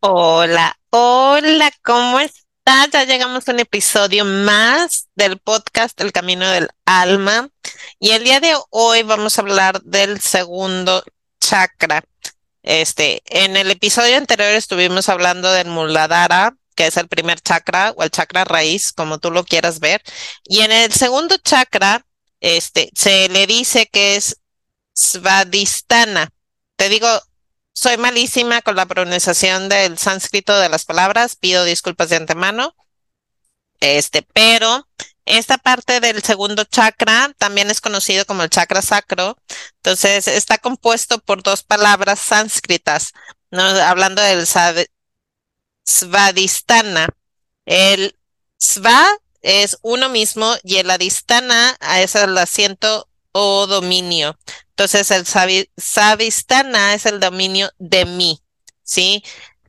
Hola, 0.00 0.78
hola, 0.90 1.72
¿cómo 1.82 2.20
estás? 2.20 2.88
Ya 2.92 3.02
llegamos 3.04 3.48
a 3.48 3.52
un 3.52 3.58
episodio 3.58 4.24
más 4.24 5.08
del 5.16 5.38
podcast 5.38 6.00
El 6.00 6.12
Camino 6.12 6.48
del 6.48 6.68
Alma 6.84 7.48
y 7.98 8.10
el 8.10 8.22
día 8.22 8.38
de 8.38 8.54
hoy 8.70 9.02
vamos 9.02 9.36
a 9.36 9.42
hablar 9.42 9.82
del 9.82 10.20
segundo 10.20 11.02
chakra. 11.40 12.04
Este, 12.62 13.22
en 13.26 13.56
el 13.56 13.72
episodio 13.72 14.16
anterior 14.16 14.50
estuvimos 14.52 15.08
hablando 15.08 15.50
del 15.50 15.66
Muladhara, 15.66 16.56
que 16.76 16.86
es 16.86 16.96
el 16.96 17.08
primer 17.08 17.40
chakra 17.40 17.92
o 17.96 18.04
el 18.04 18.12
chakra 18.12 18.44
raíz, 18.44 18.92
como 18.92 19.18
tú 19.18 19.32
lo 19.32 19.42
quieras 19.44 19.80
ver, 19.80 20.00
y 20.44 20.60
en 20.60 20.70
el 20.70 20.92
segundo 20.92 21.38
chakra, 21.38 22.06
este, 22.38 22.90
se 22.94 23.28
le 23.30 23.48
dice 23.48 23.88
que 23.90 24.14
es 24.14 24.36
Svadhisthana. 24.94 26.30
Te 26.76 26.88
digo 26.88 27.08
soy 27.78 27.96
malísima 27.96 28.60
con 28.60 28.74
la 28.74 28.86
pronunciación 28.86 29.68
del 29.68 29.98
sánscrito 29.98 30.58
de 30.58 30.68
las 30.68 30.84
palabras, 30.84 31.36
pido 31.36 31.62
disculpas 31.62 32.08
de 32.08 32.16
antemano. 32.16 32.74
Este, 33.78 34.22
pero 34.32 34.88
esta 35.24 35.58
parte 35.58 36.00
del 36.00 36.20
segundo 36.24 36.64
chakra 36.64 37.32
también 37.38 37.70
es 37.70 37.80
conocido 37.80 38.26
como 38.26 38.42
el 38.42 38.50
chakra 38.50 38.82
sacro. 38.82 39.38
Entonces, 39.76 40.26
está 40.26 40.58
compuesto 40.58 41.20
por 41.20 41.44
dos 41.44 41.62
palabras 41.62 42.18
sánscritas. 42.18 43.12
Hablando 43.52 44.22
del 44.22 44.44
svadhisthana. 45.84 47.10
El 47.64 48.18
sva 48.58 49.06
es 49.40 49.78
uno 49.82 50.08
mismo 50.08 50.52
y 50.64 50.78
el 50.78 50.90
adhisthana 50.90 51.76
es 51.98 52.16
el 52.16 52.36
asiento 52.38 53.08
o 53.30 53.68
dominio. 53.68 54.36
Entonces, 54.78 55.10
el 55.10 55.26
Savistana 55.76 56.94
es 56.94 57.04
el 57.04 57.18
dominio 57.18 57.68
de 57.78 58.04
mí, 58.04 58.40
¿sí? 58.84 59.24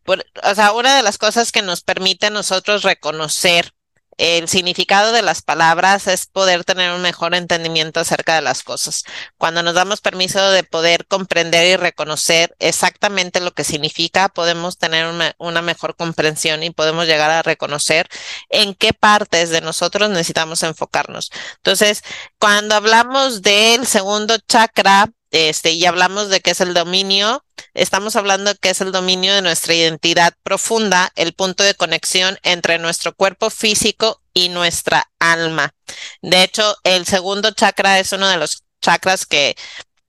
o 0.05 0.53
sea, 0.53 0.71
una 0.73 0.97
de 0.97 1.01
las 1.01 1.17
cosas 1.17 1.51
que 1.51 1.63
nos 1.63 1.81
permite 1.81 2.27
a 2.27 2.29
nosotros 2.29 2.83
reconocer 2.83 3.73
el 4.19 4.49
significado 4.49 5.13
de 5.13 5.21
las 5.21 5.41
palabras 5.41 6.05
es 6.07 6.27
poder 6.27 6.65
tener 6.65 6.91
un 6.91 7.01
mejor 7.01 7.33
entendimiento 7.33 8.01
acerca 8.01 8.35
de 8.35 8.41
las 8.41 8.63
cosas. 8.63 9.05
Cuando 9.37 9.63
nos 9.63 9.75
damos 9.75 10.01
permiso 10.01 10.51
de 10.51 10.63
poder 10.65 11.07
comprender 11.07 11.65
y 11.67 11.77
reconocer 11.77 12.53
exactamente 12.59 13.39
lo 13.39 13.53
que 13.53 13.63
significa, 13.63 14.27
podemos 14.27 14.77
tener 14.77 15.07
una, 15.37 15.61
mejor 15.61 15.95
comprensión 15.95 16.63
y 16.63 16.69
podemos 16.69 17.07
llegar 17.07 17.31
a 17.31 17.43
reconocer 17.43 18.09
en 18.49 18.75
qué 18.75 18.91
partes 18.91 19.51
de 19.51 19.61
nosotros 19.61 20.09
necesitamos 20.09 20.63
enfocarnos. 20.63 21.31
Entonces, 21.55 22.03
cuando 22.39 22.75
hablamos 22.75 23.41
del 23.41 23.87
segundo 23.87 24.37
chakra, 24.49 25.09
este, 25.31 25.71
y 25.71 25.85
hablamos 25.85 26.29
de 26.29 26.41
qué 26.41 26.51
es 26.51 26.61
el 26.61 26.73
dominio, 26.73 27.43
estamos 27.73 28.15
hablando 28.15 28.53
de 28.53 28.59
qué 28.59 28.69
es 28.69 28.81
el 28.81 28.91
dominio 28.91 29.33
de 29.33 29.41
nuestra 29.41 29.73
identidad 29.73 30.33
profunda, 30.43 31.11
el 31.15 31.33
punto 31.33 31.63
de 31.63 31.75
conexión 31.75 32.37
entre 32.43 32.79
nuestro 32.79 33.13
cuerpo 33.13 33.49
físico 33.49 34.21
y 34.33 34.49
nuestra 34.49 35.09
alma. 35.19 35.73
De 36.21 36.43
hecho, 36.43 36.77
el 36.83 37.05
segundo 37.05 37.51
chakra 37.51 37.99
es 37.99 38.11
uno 38.11 38.27
de 38.27 38.37
los 38.37 38.63
chakras 38.81 39.25
que 39.25 39.55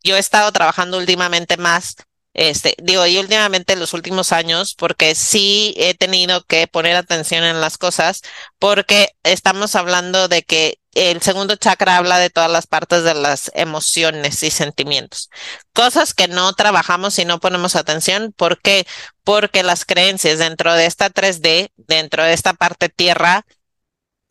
yo 0.02 0.16
he 0.16 0.20
estado 0.20 0.50
trabajando 0.52 0.98
últimamente 0.98 1.56
más 1.56 1.96
este, 2.32 2.76
digo, 2.82 3.06
y 3.06 3.18
últimamente 3.18 3.72
en 3.72 3.80
los 3.80 3.92
últimos 3.92 4.32
años, 4.32 4.74
porque 4.74 5.14
sí 5.14 5.74
he 5.76 5.94
tenido 5.94 6.44
que 6.44 6.66
poner 6.68 6.96
atención 6.96 7.44
en 7.44 7.60
las 7.60 7.76
cosas, 7.76 8.22
porque 8.58 9.10
estamos 9.24 9.74
hablando 9.74 10.28
de 10.28 10.42
que 10.42 10.78
el 10.94 11.22
segundo 11.22 11.56
chakra 11.56 11.96
habla 11.96 12.18
de 12.18 12.30
todas 12.30 12.50
las 12.50 12.66
partes 12.66 13.04
de 13.04 13.14
las 13.14 13.50
emociones 13.54 14.42
y 14.42 14.50
sentimientos. 14.50 15.30
Cosas 15.72 16.14
que 16.14 16.28
no 16.28 16.52
trabajamos 16.54 17.18
y 17.18 17.24
no 17.24 17.40
ponemos 17.40 17.76
atención. 17.76 18.32
¿Por 18.36 18.60
qué? 18.60 18.86
Porque 19.24 19.62
las 19.62 19.84
creencias 19.84 20.38
dentro 20.38 20.74
de 20.74 20.86
esta 20.86 21.10
3D, 21.10 21.70
dentro 21.76 22.24
de 22.24 22.32
esta 22.32 22.54
parte 22.54 22.88
tierra, 22.88 23.44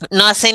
nos, 0.09 0.45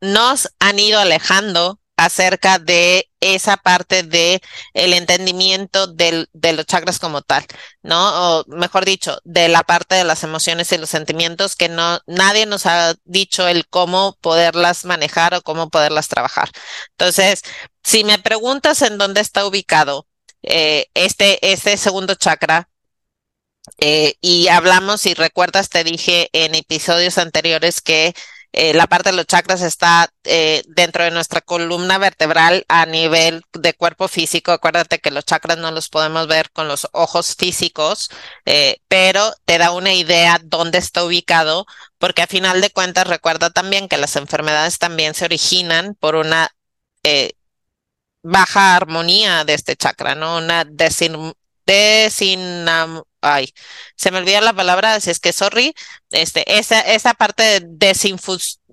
nos 0.00 0.48
han 0.58 0.78
ido 0.78 1.00
alejando 1.00 1.80
acerca 2.00 2.58
de 2.58 3.10
esa 3.20 3.58
parte 3.58 4.02
de 4.02 4.40
el 4.72 4.94
entendimiento 4.94 5.86
de 5.86 6.26
los 6.32 6.66
chakras 6.66 6.98
como 6.98 7.20
tal, 7.20 7.44
¿no? 7.82 8.38
O 8.40 8.44
mejor 8.48 8.86
dicho, 8.86 9.18
de 9.24 9.48
la 9.48 9.62
parte 9.64 9.96
de 9.96 10.04
las 10.04 10.24
emociones 10.24 10.72
y 10.72 10.78
los 10.78 10.88
sentimientos 10.88 11.56
que 11.56 11.68
no, 11.68 12.00
nadie 12.06 12.46
nos 12.46 12.64
ha 12.64 12.94
dicho 13.04 13.46
el 13.46 13.68
cómo 13.68 14.16
poderlas 14.22 14.86
manejar 14.86 15.34
o 15.34 15.42
cómo 15.42 15.68
poderlas 15.68 16.08
trabajar. 16.08 16.50
Entonces, 16.92 17.42
si 17.84 18.02
me 18.04 18.18
preguntas 18.18 18.80
en 18.80 18.96
dónde 18.96 19.20
está 19.20 19.44
ubicado 19.46 20.06
eh, 20.42 20.86
este, 20.94 21.52
este 21.52 21.76
segundo 21.76 22.14
chakra, 22.14 22.70
eh, 23.78 24.14
y 24.22 24.48
hablamos, 24.48 25.04
y 25.04 25.12
recuerdas, 25.12 25.68
te 25.68 25.84
dije 25.84 26.30
en 26.32 26.54
episodios 26.54 27.18
anteriores 27.18 27.82
que 27.82 28.14
eh, 28.52 28.74
la 28.74 28.86
parte 28.88 29.10
de 29.10 29.16
los 29.16 29.26
chakras 29.26 29.62
está 29.62 30.12
eh, 30.24 30.62
dentro 30.66 31.04
de 31.04 31.12
nuestra 31.12 31.40
columna 31.40 31.98
vertebral 31.98 32.64
a 32.68 32.84
nivel 32.86 33.42
de 33.52 33.74
cuerpo 33.74 34.08
físico. 34.08 34.50
Acuérdate 34.52 34.98
que 34.98 35.12
los 35.12 35.24
chakras 35.24 35.58
no 35.58 35.70
los 35.70 35.88
podemos 35.88 36.26
ver 36.26 36.50
con 36.50 36.66
los 36.66 36.88
ojos 36.92 37.36
físicos, 37.36 38.10
eh, 38.46 38.78
pero 38.88 39.32
te 39.44 39.58
da 39.58 39.70
una 39.70 39.94
idea 39.94 40.40
dónde 40.42 40.78
está 40.78 41.04
ubicado, 41.04 41.66
porque 41.98 42.22
a 42.22 42.26
final 42.26 42.60
de 42.60 42.70
cuentas 42.70 43.06
recuerda 43.06 43.50
también 43.50 43.88
que 43.88 43.98
las 43.98 44.16
enfermedades 44.16 44.78
también 44.78 45.14
se 45.14 45.26
originan 45.26 45.94
por 45.94 46.16
una 46.16 46.50
baja 48.22 48.76
armonía 48.76 49.44
de 49.44 49.54
este 49.54 49.76
chakra, 49.76 50.14
¿no? 50.14 50.38
Una 50.38 50.64
desin, 50.64 51.32
desinam, 51.66 53.02
ay, 53.20 53.52
se 53.96 54.10
me 54.10 54.18
olvida 54.18 54.40
la 54.40 54.52
palabra, 54.52 54.96
es 54.96 55.20
que 55.20 55.32
sorry, 55.32 55.74
este, 56.10 56.58
esa, 56.58 56.80
esa 56.80 57.14
parte 57.14 57.60
de 57.60 57.66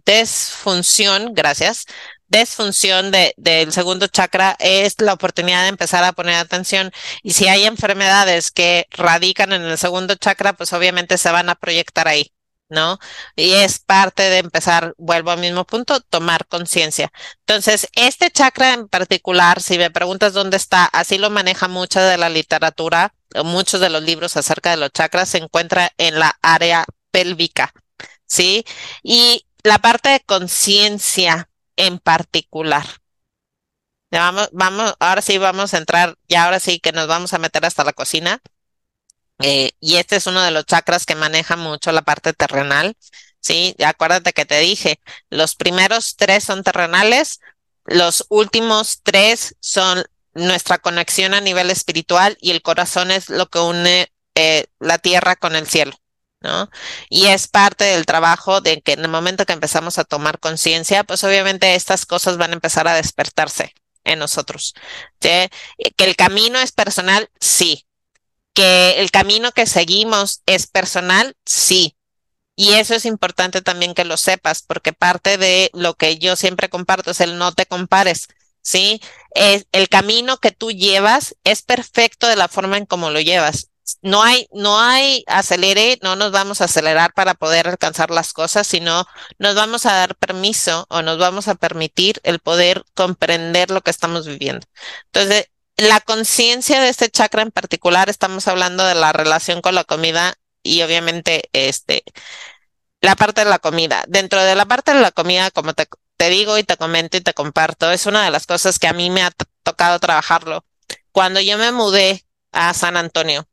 desfunción, 0.06 1.34
gracias, 1.34 1.86
desfunción 2.28 3.12
de, 3.12 3.34
del 3.38 3.72
segundo 3.74 4.08
chakra 4.08 4.56
es 4.60 4.96
la 5.00 5.14
oportunidad 5.14 5.64
de 5.64 5.70
empezar 5.70 6.04
a 6.04 6.14
poner 6.14 6.36
atención. 6.36 6.92
Y 7.24 7.34
si 7.34 7.48
hay 7.48 7.66
enfermedades 7.66 8.52
que 8.52 8.88
radican 8.92 9.54
en 9.54 9.64
el 9.64 9.78
segundo 9.78 10.16
chakra, 10.16 10.54
pues 10.54 10.74
obviamente 10.74 11.18
se 11.18 11.32
van 11.32 11.50
a 11.50 11.56
proyectar 11.56 12.08
ahí. 12.08 12.32
¿no? 12.70 13.00
Y 13.36 13.54
es 13.54 13.80
parte 13.80 14.24
de 14.24 14.40
empezar, 14.40 14.94
vuelvo 14.98 15.32
al 15.32 15.40
mismo 15.40 15.66
punto, 15.66 16.02
tomar 16.02 16.46
conciencia. 16.48 17.12
Entonces, 17.46 17.88
este 17.94 18.30
chakra 18.32 18.74
en 18.74 18.90
particular, 18.90 19.62
si 19.62 19.78
me 19.78 19.90
preguntas 19.92 20.34
dónde 20.34 20.58
está, 20.58 20.86
así 20.86 21.18
lo 21.18 21.30
maneja 21.30 21.68
mucha 21.70 22.04
de 22.04 22.18
la 22.18 22.30
literatura, 22.30 23.14
muchos 23.44 23.82
de 23.82 23.90
los 23.90 24.04
libros 24.04 24.38
acerca 24.38 24.72
de 24.72 24.78
los 24.78 24.92
chakras, 24.92 25.30
se 25.30 25.38
encuentra 25.40 25.92
en 25.98 26.20
la 26.20 26.38
área 26.42 26.86
pélvica, 27.12 27.74
¿sí? 28.26 28.66
Y 29.04 29.46
la 29.64 29.80
parte 29.80 30.10
de 30.10 30.20
conciencia 30.22 31.50
en 31.76 32.00
particular. 32.00 32.86
Vamos, 34.12 34.50
vamos, 34.54 34.96
ahora 35.00 35.22
sí 35.22 35.38
vamos 35.38 35.74
a 35.74 35.78
entrar, 35.78 36.18
y 36.28 36.36
ahora 36.36 36.60
sí 36.60 36.80
que 36.80 36.92
nos 36.94 37.08
vamos 37.08 37.34
a 37.34 37.40
meter 37.40 37.66
hasta 37.66 37.84
la 37.84 37.94
cocina. 37.94 38.42
Eh, 39.40 39.72
y 39.80 39.98
este 39.98 40.16
es 40.16 40.26
uno 40.28 40.42
de 40.42 40.52
los 40.52 40.66
chakras 40.66 41.06
que 41.06 41.16
maneja 41.16 41.56
mucho 41.56 41.92
la 41.92 42.02
parte 42.02 42.34
terrenal. 42.34 42.98
Sí, 43.40 43.76
acuérdate 43.86 44.34
que 44.34 44.46
te 44.46 44.60
dije, 44.60 45.00
los 45.30 45.56
primeros 45.56 46.16
tres 46.16 46.44
son 46.44 46.64
terrenales, 46.64 47.40
los 47.86 48.26
últimos 48.30 49.02
tres 49.04 49.56
son 49.60 50.04
nuestra 50.38 50.78
conexión 50.78 51.34
a 51.34 51.42
nivel 51.42 51.70
espiritual 51.70 52.38
y 52.40 52.52
el 52.52 52.62
corazón 52.62 53.12
es 53.12 53.30
lo 53.30 53.48
que 53.48 53.60
une 53.60 54.12
eh, 54.36 54.66
la 54.80 55.00
tierra 55.00 55.36
con 55.36 55.56
el 55.56 55.68
cielo. 55.68 55.94
¿No? 56.40 56.70
Y 57.10 57.26
es 57.26 57.48
parte 57.48 57.84
del 57.84 58.06
trabajo 58.06 58.62
de 58.62 58.82
que 58.82 58.94
en 58.94 59.00
el 59.00 59.10
momento 59.10 59.46
que 59.46 59.54
empezamos 59.54 59.98
a 59.98 60.04
tomar 60.04 60.40
conciencia, 60.40 61.04
pues 61.04 61.24
obviamente 61.24 61.74
estas 61.74 62.06
cosas 62.06 62.38
van 62.38 62.52
a 62.52 62.54
empezar 62.54 62.88
a 62.88 62.94
despertarse 62.94 63.74
en 64.04 64.20
nosotros. 64.20 64.76
Que 65.20 65.50
el 65.98 66.16
camino 66.16 66.60
es 66.60 66.72
personal, 66.72 67.30
sí, 67.40 67.88
que 68.54 69.02
el 69.02 69.12
camino 69.12 69.52
que 69.52 69.66
seguimos 69.66 70.42
es 70.46 70.68
personal, 70.68 71.36
sí. 71.46 71.96
Y 72.56 72.74
eso 72.74 72.96
es 72.96 73.06
importante 73.06 73.62
también 73.62 73.94
que 73.94 74.04
lo 74.04 74.18
sepas, 74.18 74.64
porque 74.64 74.94
parte 74.94 75.38
de 75.38 75.70
lo 75.74 75.94
que 75.94 76.18
yo 76.18 76.36
siempre 76.36 76.70
comparto 76.70 77.12
es 77.12 77.22
el 77.22 77.38
no 77.38 77.52
te 77.52 77.68
compares, 77.68 78.28
¿sí? 78.68 79.02
El 79.34 79.88
camino 79.90 80.40
que 80.40 80.52
tú 80.52 80.72
llevas 80.72 81.36
es 81.46 81.62
perfecto 81.62 82.28
de 82.28 82.36
la 82.36 82.50
forma 82.50 82.78
en 82.78 82.86
cómo 82.86 83.12
lo 83.12 83.22
llevas. 83.22 83.70
No 84.02 84.22
hay, 84.24 84.48
no 84.52 84.78
hay 84.82 85.24
acelere, 85.28 85.98
no 86.04 86.18
nos 86.18 86.34
vamos 86.34 86.60
a 86.60 86.66
acelerar 86.66 87.14
para 87.14 87.36
poder 87.36 87.70
alcanzar 87.70 88.12
las 88.12 88.34
cosas, 88.34 88.68
sino 88.68 89.06
nos 89.40 89.56
vamos 89.56 89.86
a 89.86 89.94
dar 89.94 90.16
permiso 90.16 90.86
o 90.90 91.02
nos 91.02 91.18
vamos 91.18 91.48
a 91.48 91.56
permitir 91.56 92.20
el 92.24 92.40
poder 92.40 92.84
comprender 92.94 93.72
lo 93.72 93.80
que 93.82 93.92
estamos 93.92 94.28
viviendo. 94.28 94.68
Entonces, 95.14 95.46
la 95.78 96.02
conciencia 96.02 96.82
de 96.82 96.90
este 96.90 97.10
chakra 97.10 97.44
en 97.44 97.52
particular, 97.52 98.10
estamos 98.10 98.50
hablando 98.50 98.84
de 98.84 98.96
la 98.96 99.14
relación 99.14 99.62
con 99.62 99.76
la 99.76 99.86
comida 99.86 100.36
y 100.62 100.82
obviamente 100.82 101.50
este, 101.54 102.04
la 103.00 103.16
parte 103.16 103.46
de 103.46 103.50
la 103.50 103.60
comida. 103.60 104.04
Dentro 104.10 104.44
de 104.44 104.56
la 104.56 104.66
parte 104.66 104.94
de 104.94 105.02
la 105.02 105.12
comida, 105.12 105.52
como 105.52 105.74
te, 105.74 105.88
te 106.18 106.30
digo 106.30 106.58
y 106.58 106.64
te 106.64 106.78
comento 106.78 107.18
y 107.18 107.22
te 107.22 107.34
comparto, 107.34 107.92
es 107.92 108.06
una 108.06 108.24
de 108.26 108.32
las 108.32 108.46
cosas 108.48 108.80
que 108.80 108.88
a 108.88 108.94
mí 108.94 109.10
me 109.10 109.24
ha 109.24 109.32
tocado 109.64 110.00
trabajarlo. 110.00 110.66
Cuando 111.12 111.40
yo 111.42 111.58
me 111.58 111.72
mudé 111.72 112.26
a 112.52 112.74
San 112.74 112.98
Antonio, 112.98 113.48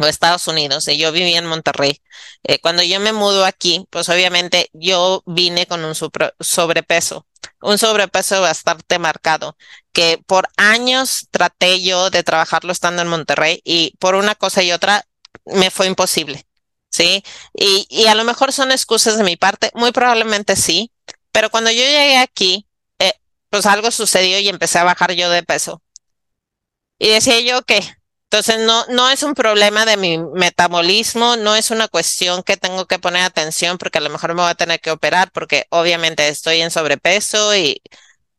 o 0.00 0.06
Estados 0.06 0.48
Unidos, 0.48 0.88
y 0.88 0.96
yo 0.98 1.12
vivía 1.12 1.38
en 1.38 1.46
Monterrey. 1.46 2.00
Eh, 2.42 2.58
cuando 2.60 2.82
yo 2.82 3.00
me 3.00 3.12
mudo 3.12 3.44
aquí, 3.44 3.86
pues 3.90 4.08
obviamente 4.08 4.70
yo 4.72 5.22
vine 5.26 5.66
con 5.66 5.84
un 5.84 5.94
sobrepeso, 5.94 7.26
un 7.60 7.78
sobrepeso 7.78 8.40
bastante 8.40 8.98
marcado, 8.98 9.56
que 9.92 10.22
por 10.26 10.48
años 10.56 11.28
traté 11.30 11.82
yo 11.82 12.10
de 12.10 12.22
trabajarlo 12.22 12.72
estando 12.72 13.02
en 13.02 13.08
Monterrey 13.08 13.60
y 13.64 13.94
por 13.98 14.14
una 14.14 14.34
cosa 14.34 14.62
y 14.62 14.72
otra 14.72 15.04
me 15.44 15.70
fue 15.70 15.86
imposible, 15.86 16.46
¿sí? 16.88 17.22
Y, 17.54 17.86
y 17.90 18.06
a 18.06 18.14
lo 18.14 18.24
mejor 18.24 18.52
son 18.52 18.72
excusas 18.72 19.18
de 19.18 19.24
mi 19.24 19.36
parte, 19.36 19.70
muy 19.74 19.92
probablemente 19.92 20.56
sí, 20.56 20.92
pero 21.32 21.50
cuando 21.50 21.70
yo 21.70 21.78
llegué 21.78 22.18
aquí, 22.18 22.66
eh, 22.98 23.12
pues 23.50 23.66
algo 23.66 23.90
sucedió 23.90 24.38
y 24.40 24.48
empecé 24.48 24.78
a 24.78 24.84
bajar 24.84 25.12
yo 25.12 25.30
de 25.30 25.42
peso. 25.42 25.82
Y 26.98 27.08
decía 27.08 27.40
yo 27.40 27.62
que 27.62 27.80
entonces, 28.32 28.60
no, 28.60 28.86
no 28.86 29.10
es 29.10 29.24
un 29.24 29.34
problema 29.34 29.84
de 29.84 29.96
mi 29.96 30.16
metabolismo, 30.18 31.36
no 31.36 31.56
es 31.56 31.72
una 31.72 31.88
cuestión 31.88 32.44
que 32.44 32.56
tengo 32.56 32.86
que 32.86 33.00
poner 33.00 33.22
atención 33.24 33.76
porque 33.76 33.98
a 33.98 34.00
lo 34.00 34.08
mejor 34.08 34.34
me 34.34 34.42
voy 34.42 34.50
a 34.52 34.54
tener 34.54 34.78
que 34.78 34.92
operar 34.92 35.32
porque 35.32 35.66
obviamente 35.70 36.28
estoy 36.28 36.60
en 36.60 36.70
sobrepeso 36.70 37.56
y 37.56 37.82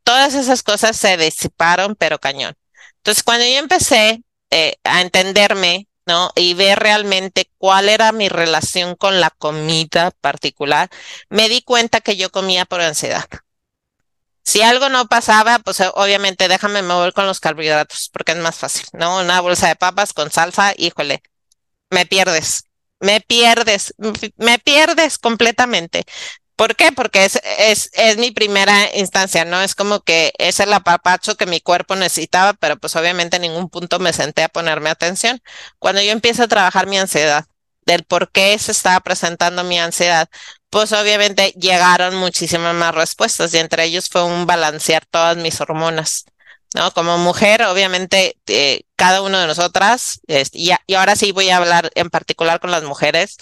todas 0.05 0.33
esas 0.35 0.63
cosas 0.63 0.95
se 0.95 1.17
disiparon, 1.17 1.95
pero 1.97 2.19
cañón. 2.19 2.55
Entonces, 2.97 3.21
cuando 3.23 3.45
yo 3.45 3.57
empecé 3.57 4.23
eh, 4.49 4.77
a 4.85 5.01
entenderme, 5.01 5.89
¿no? 6.05 6.31
Y 6.35 6.53
ver 6.55 6.79
realmente 6.79 7.49
cuál 7.57 7.89
era 7.89 8.11
mi 8.11 8.29
relación 8.29 8.95
con 8.95 9.19
la 9.19 9.29
comida 9.31 10.11
particular, 10.21 10.89
me 11.29 11.49
di 11.49 11.61
cuenta 11.61 12.01
que 12.01 12.17
yo 12.17 12.31
comía 12.31 12.65
por 12.65 12.81
ansiedad. 12.81 13.25
Si 14.43 14.61
algo 14.61 14.89
no 14.89 15.07
pasaba, 15.07 15.59
pues 15.59 15.79
eh, 15.79 15.89
obviamente 15.93 16.47
déjame 16.47 16.81
mover 16.81 17.13
con 17.13 17.25
los 17.27 17.39
carbohidratos, 17.39 18.09
porque 18.11 18.31
es 18.33 18.37
más 18.39 18.55
fácil, 18.57 18.85
¿no? 18.93 19.19
Una 19.19 19.39
bolsa 19.41 19.67
de 19.67 19.75
papas 19.75 20.13
con 20.13 20.31
salsa, 20.31 20.73
híjole, 20.77 21.21
me 21.89 22.05
pierdes, 22.05 22.65
me 22.99 23.21
pierdes, 23.21 23.93
me 24.37 24.59
pierdes 24.59 25.17
completamente. 25.19 26.05
¿Por 26.55 26.75
qué? 26.75 26.91
Porque 26.91 27.25
es, 27.25 27.39
es, 27.59 27.89
es 27.93 28.17
mi 28.17 28.31
primera 28.31 28.95
instancia, 28.95 29.45
¿no? 29.45 29.61
Es 29.61 29.73
como 29.75 30.01
que 30.01 30.31
es 30.37 30.59
el 30.59 30.71
apapacho 30.73 31.35
que 31.35 31.45
mi 31.45 31.59
cuerpo 31.59 31.95
necesitaba, 31.95 32.53
pero 32.53 32.77
pues 32.77 32.95
obviamente 32.95 33.37
en 33.37 33.43
ningún 33.43 33.69
punto 33.69 33.99
me 33.99 34.13
senté 34.13 34.43
a 34.43 34.49
ponerme 34.49 34.89
atención. 34.89 35.41
Cuando 35.79 36.01
yo 36.01 36.11
empiezo 36.11 36.43
a 36.43 36.47
trabajar 36.47 36.87
mi 36.87 36.97
ansiedad, 36.99 37.45
del 37.85 38.03
por 38.03 38.31
qué 38.31 38.57
se 38.59 38.71
estaba 38.71 38.99
presentando 38.99 39.63
mi 39.63 39.79
ansiedad, 39.79 40.29
pues 40.69 40.91
obviamente 40.93 41.51
llegaron 41.59 42.15
muchísimas 42.15 42.75
más 42.75 42.95
respuestas 42.95 43.53
y 43.53 43.57
entre 43.57 43.85
ellos 43.85 44.09
fue 44.09 44.23
un 44.23 44.45
balancear 44.45 45.05
todas 45.05 45.37
mis 45.37 45.59
hormonas. 45.61 46.25
¿no? 46.73 46.91
Como 46.91 47.17
mujer, 47.17 47.63
obviamente, 47.63 48.37
eh, 48.47 48.83
cada 48.95 49.21
uno 49.21 49.39
de 49.39 49.47
nosotras, 49.47 50.21
este, 50.27 50.57
y, 50.57 50.71
y, 50.87 50.93
ahora 50.93 51.15
sí 51.15 51.31
voy 51.33 51.49
a 51.49 51.57
hablar 51.57 51.91
en 51.95 52.09
particular 52.09 52.61
con 52.61 52.71
las 52.71 52.83
mujeres, 52.83 53.37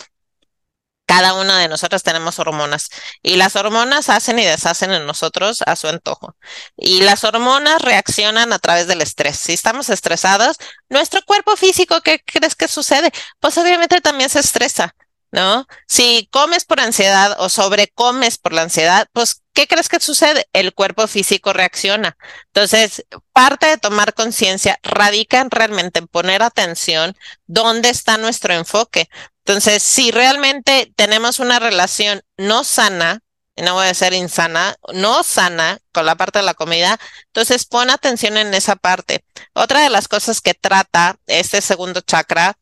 cada 1.09 1.33
una 1.33 1.57
de 1.57 1.67
nosotras 1.67 2.03
tenemos 2.03 2.37
hormonas 2.37 2.91
y 3.23 3.35
las 3.35 3.55
hormonas 3.55 4.09
hacen 4.09 4.37
y 4.37 4.45
deshacen 4.45 4.91
en 4.91 5.07
nosotros 5.07 5.63
a 5.65 5.75
su 5.75 5.87
antojo. 5.87 6.35
Y 6.77 7.01
las 7.01 7.23
hormonas 7.23 7.81
reaccionan 7.81 8.53
a 8.53 8.59
través 8.59 8.85
del 8.85 9.01
estrés. 9.01 9.39
Si 9.39 9.53
estamos 9.53 9.89
estresados, 9.89 10.57
nuestro 10.87 11.23
cuerpo 11.23 11.57
físico, 11.57 12.01
¿qué 12.01 12.21
crees 12.23 12.53
que 12.53 12.67
sucede? 12.67 13.11
Pues 13.39 13.57
obviamente 13.57 14.01
también 14.01 14.29
se 14.29 14.39
estresa. 14.39 14.93
¿no? 15.31 15.67
Si 15.87 16.27
comes 16.31 16.65
por 16.65 16.79
ansiedad 16.79 17.35
o 17.39 17.49
sobrecomes 17.49 18.37
por 18.37 18.53
la 18.53 18.63
ansiedad, 18.63 19.07
pues, 19.13 19.43
¿qué 19.53 19.67
crees 19.67 19.89
que 19.89 19.99
sucede? 19.99 20.47
El 20.53 20.73
cuerpo 20.73 21.07
físico 21.07 21.53
reacciona. 21.53 22.17
Entonces, 22.47 23.05
parte 23.31 23.67
de 23.67 23.77
tomar 23.77 24.13
conciencia 24.13 24.79
radica 24.83 25.39
en 25.39 25.51
realmente 25.51 25.99
en 25.99 26.07
poner 26.07 26.41
atención 26.41 27.15
dónde 27.45 27.89
está 27.89 28.17
nuestro 28.17 28.53
enfoque. 28.53 29.09
Entonces, 29.49 29.81
si 29.81 30.11
realmente 30.11 30.93
tenemos 30.95 31.39
una 31.39 31.57
relación 31.57 32.21
no 32.37 32.63
sana, 32.63 33.21
no 33.57 33.73
voy 33.73 33.87
a 33.87 33.93
ser 33.95 34.13
insana, 34.13 34.75
no 34.93 35.23
sana 35.23 35.79
con 35.91 36.05
la 36.05 36.13
parte 36.13 36.37
de 36.37 36.45
la 36.45 36.53
comida, 36.53 36.99
entonces 37.25 37.65
pon 37.65 37.89
atención 37.89 38.37
en 38.37 38.53
esa 38.53 38.75
parte. 38.75 39.25
Otra 39.53 39.81
de 39.81 39.89
las 39.89 40.07
cosas 40.07 40.41
que 40.41 40.53
trata 40.53 41.17
este 41.25 41.61
segundo 41.61 42.01
chakra 42.01 42.59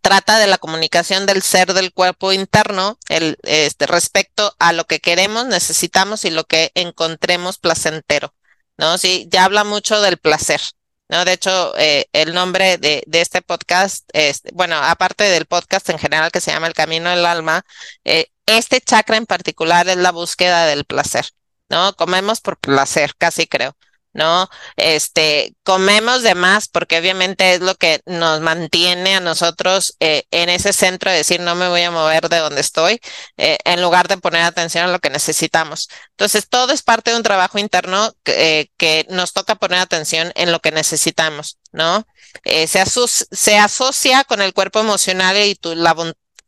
trata 0.00 0.38
de 0.38 0.46
la 0.46 0.58
comunicación 0.58 1.26
del 1.26 1.42
ser 1.42 1.74
del 1.74 1.92
cuerpo 1.92 2.32
interno 2.32 2.96
el, 3.08 3.36
este, 3.42 3.88
respecto 3.88 4.54
a 4.60 4.72
lo 4.72 4.84
que 4.84 5.00
queremos, 5.00 5.46
necesitamos 5.46 6.24
y 6.24 6.30
lo 6.30 6.44
que 6.44 6.70
encontremos 6.76 7.58
placentero, 7.58 8.32
¿no? 8.76 8.96
Sí, 8.96 9.26
ya 9.28 9.44
habla 9.44 9.64
mucho 9.64 10.00
del 10.00 10.18
placer, 10.18 10.60
¿no? 11.08 11.24
De 11.24 11.32
hecho, 11.32 11.76
eh, 11.78 12.06
el 12.12 12.34
nombre 12.34 12.78
de, 12.78 13.02
de, 13.06 13.20
este 13.20 13.42
podcast, 13.42 14.08
es, 14.12 14.42
bueno, 14.52 14.76
aparte 14.76 15.24
del 15.24 15.46
podcast 15.46 15.88
en 15.90 15.98
general 15.98 16.30
que 16.32 16.40
se 16.40 16.52
llama 16.52 16.66
El 16.66 16.74
Camino 16.74 17.10
del 17.10 17.26
Alma, 17.26 17.64
eh, 18.04 18.28
este 18.46 18.80
chakra 18.80 19.16
en 19.16 19.26
particular 19.26 19.88
es 19.88 19.96
la 19.96 20.12
búsqueda 20.12 20.66
del 20.66 20.84
placer, 20.84 21.26
¿no? 21.68 21.94
Comemos 21.96 22.40
por 22.40 22.58
placer, 22.58 23.14
casi 23.16 23.46
creo. 23.46 23.76
¿No? 24.14 24.48
Este, 24.76 25.54
comemos 25.64 26.22
de 26.22 26.34
más 26.34 26.68
porque 26.68 26.98
obviamente 26.98 27.54
es 27.54 27.60
lo 27.60 27.74
que 27.74 28.00
nos 28.06 28.40
mantiene 28.40 29.16
a 29.16 29.20
nosotros 29.20 29.96
eh, 30.00 30.24
en 30.30 30.48
ese 30.48 30.72
centro 30.72 31.10
de 31.10 31.18
decir 31.18 31.40
no 31.40 31.54
me 31.54 31.68
voy 31.68 31.82
a 31.82 31.90
mover 31.90 32.28
de 32.28 32.38
donde 32.38 32.60
estoy, 32.60 33.00
eh, 33.36 33.58
en 33.64 33.82
lugar 33.82 34.08
de 34.08 34.16
poner 34.16 34.42
atención 34.42 34.84
a 34.84 34.92
lo 34.92 35.00
que 35.00 35.10
necesitamos. 35.10 35.88
Entonces, 36.10 36.48
todo 36.48 36.72
es 36.72 36.82
parte 36.82 37.10
de 37.10 37.16
un 37.16 37.22
trabajo 37.22 37.58
interno 37.58 38.12
que, 38.22 38.70
que 38.76 39.06
nos 39.10 39.32
toca 39.32 39.56
poner 39.56 39.80
atención 39.80 40.32
en 40.36 40.52
lo 40.52 40.60
que 40.60 40.70
necesitamos, 40.70 41.58
¿no? 41.72 42.06
Eh, 42.44 42.66
se, 42.66 42.82
se 42.84 43.58
asocia 43.58 44.24
con 44.24 44.40
el 44.42 44.52
cuerpo 44.54 44.80
emocional 44.80 45.36
y 45.36 45.54
tu, 45.54 45.74
la, 45.74 45.94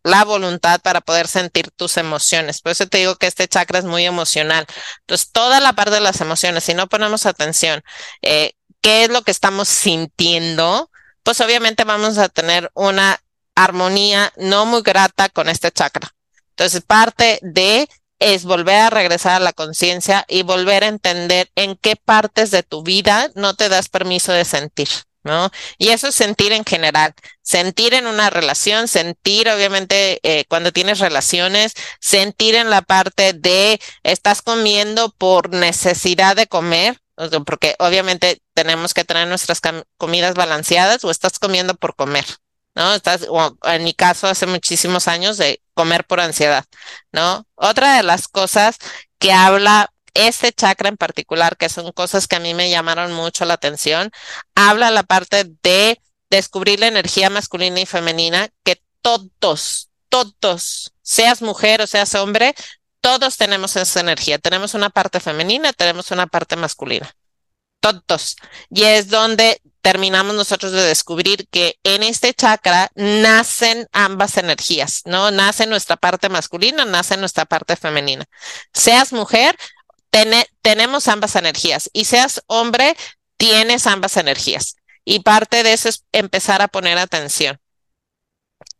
la 0.06 0.24
voluntad 0.24 0.80
para 0.80 1.00
poder 1.00 1.26
sentir 1.26 1.70
tus 1.72 1.96
emociones. 1.96 2.60
Por 2.62 2.72
eso 2.72 2.86
te 2.86 2.98
digo 2.98 3.16
que 3.16 3.26
este 3.26 3.48
chakra 3.48 3.80
es 3.80 3.84
muy 3.84 4.04
emocional. 4.04 4.66
Entonces, 5.00 5.30
toda 5.32 5.60
la 5.60 5.72
parte 5.72 5.94
de 5.94 6.00
las 6.00 6.20
emociones, 6.20 6.64
si 6.64 6.74
no 6.74 6.86
ponemos 6.86 7.26
atención, 7.26 7.82
eh, 8.22 8.52
¿qué 8.80 9.04
es 9.04 9.10
lo 9.10 9.22
que 9.22 9.32
estamos 9.32 9.68
sintiendo? 9.68 10.90
Pues 11.24 11.40
obviamente 11.40 11.84
vamos 11.84 12.18
a 12.18 12.28
tener 12.28 12.70
una 12.74 13.20
armonía 13.56 14.32
no 14.36 14.64
muy 14.64 14.82
grata 14.82 15.28
con 15.28 15.48
este 15.48 15.72
chakra. 15.72 16.14
Entonces, 16.50 16.82
parte 16.82 17.40
de 17.42 17.88
es 18.18 18.44
volver 18.44 18.76
a 18.76 18.90
regresar 18.90 19.32
a 19.32 19.44
la 19.44 19.52
conciencia 19.52 20.24
y 20.28 20.42
volver 20.42 20.84
a 20.84 20.88
entender 20.88 21.50
en 21.56 21.76
qué 21.76 21.96
partes 21.96 22.50
de 22.50 22.62
tu 22.62 22.82
vida 22.82 23.30
no 23.34 23.54
te 23.54 23.68
das 23.68 23.88
permiso 23.88 24.32
de 24.32 24.44
sentir. 24.44 24.88
¿No? 25.26 25.50
Y 25.76 25.88
eso 25.88 26.08
es 26.08 26.14
sentir 26.14 26.52
en 26.52 26.64
general, 26.64 27.12
sentir 27.42 27.94
en 27.94 28.06
una 28.06 28.30
relación, 28.30 28.88
sentir 28.88 29.48
obviamente 29.50 30.20
eh, 30.22 30.44
cuando 30.48 30.72
tienes 30.72 31.00
relaciones, 31.00 31.74
sentir 32.00 32.54
en 32.54 32.70
la 32.70 32.80
parte 32.80 33.32
de 33.32 33.80
estás 34.04 34.40
comiendo 34.40 35.10
por 35.10 35.50
necesidad 35.50 36.36
de 36.36 36.46
comer, 36.46 36.98
porque 37.44 37.74
obviamente 37.78 38.40
tenemos 38.54 38.94
que 38.94 39.04
tener 39.04 39.26
nuestras 39.26 39.60
comidas 39.98 40.34
balanceadas 40.34 41.04
o 41.04 41.10
estás 41.10 41.38
comiendo 41.38 41.74
por 41.74 41.96
comer. 41.96 42.24
¿no? 42.76 42.94
Estás, 42.94 43.26
en 43.64 43.84
mi 43.84 43.94
caso, 43.94 44.28
hace 44.28 44.46
muchísimos 44.46 45.08
años 45.08 45.38
de 45.38 45.60
comer 45.74 46.06
por 46.06 46.20
ansiedad, 46.20 46.64
¿no? 47.10 47.46
Otra 47.54 47.96
de 47.96 48.02
las 48.02 48.28
cosas 48.28 48.76
que 49.18 49.32
habla 49.32 49.90
este 50.16 50.52
chakra 50.52 50.88
en 50.88 50.96
particular, 50.96 51.56
que 51.56 51.68
son 51.68 51.92
cosas 51.92 52.26
que 52.26 52.36
a 52.36 52.40
mí 52.40 52.54
me 52.54 52.70
llamaron 52.70 53.12
mucho 53.12 53.44
la 53.44 53.54
atención, 53.54 54.10
habla 54.54 54.90
la 54.90 55.02
parte 55.02 55.44
de 55.62 56.00
descubrir 56.30 56.80
la 56.80 56.88
energía 56.88 57.30
masculina 57.30 57.80
y 57.80 57.86
femenina, 57.86 58.48
que 58.64 58.80
todos, 59.02 59.90
todos, 60.08 60.92
seas 61.02 61.42
mujer 61.42 61.80
o 61.82 61.86
seas 61.86 62.14
hombre, 62.14 62.54
todos 63.00 63.36
tenemos 63.36 63.76
esa 63.76 64.00
energía. 64.00 64.38
Tenemos 64.38 64.74
una 64.74 64.90
parte 64.90 65.20
femenina, 65.20 65.72
tenemos 65.72 66.10
una 66.10 66.26
parte 66.26 66.56
masculina. 66.56 67.08
Todos. 67.78 68.34
Y 68.68 68.82
es 68.82 69.08
donde 69.08 69.60
terminamos 69.80 70.34
nosotros 70.34 70.72
de 70.72 70.82
descubrir 70.82 71.46
que 71.48 71.78
en 71.84 72.02
este 72.02 72.34
chakra 72.34 72.90
nacen 72.96 73.86
ambas 73.92 74.36
energías, 74.38 75.02
¿no? 75.04 75.30
Nace 75.30 75.68
nuestra 75.68 75.96
parte 75.96 76.28
masculina, 76.28 76.84
nace 76.84 77.16
nuestra 77.16 77.44
parte 77.44 77.76
femenina. 77.76 78.24
Seas 78.74 79.12
mujer, 79.12 79.56
tenemos 80.62 81.08
ambas 81.08 81.36
energías 81.36 81.90
y 81.92 82.04
seas 82.04 82.42
hombre, 82.46 82.96
tienes 83.36 83.86
ambas 83.86 84.16
energías. 84.16 84.76
Y 85.04 85.20
parte 85.20 85.62
de 85.62 85.72
eso 85.72 85.88
es 85.88 86.04
empezar 86.12 86.62
a 86.62 86.68
poner 86.68 86.98
atención. 86.98 87.60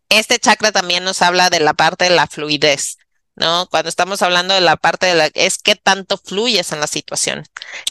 Este 0.08 0.38
chakra 0.38 0.72
también 0.72 1.04
nos 1.04 1.22
habla 1.22 1.50
de 1.50 1.60
la 1.60 1.74
parte 1.74 2.04
de 2.04 2.10
la 2.10 2.26
fluidez, 2.26 2.98
¿no? 3.36 3.68
Cuando 3.70 3.88
estamos 3.88 4.22
hablando 4.22 4.54
de 4.54 4.60
la 4.60 4.76
parte 4.76 5.06
de 5.06 5.14
la, 5.14 5.26
es 5.34 5.58
qué 5.58 5.76
tanto 5.76 6.16
fluyes 6.16 6.72
en 6.72 6.80
la 6.80 6.86
situación, 6.86 7.44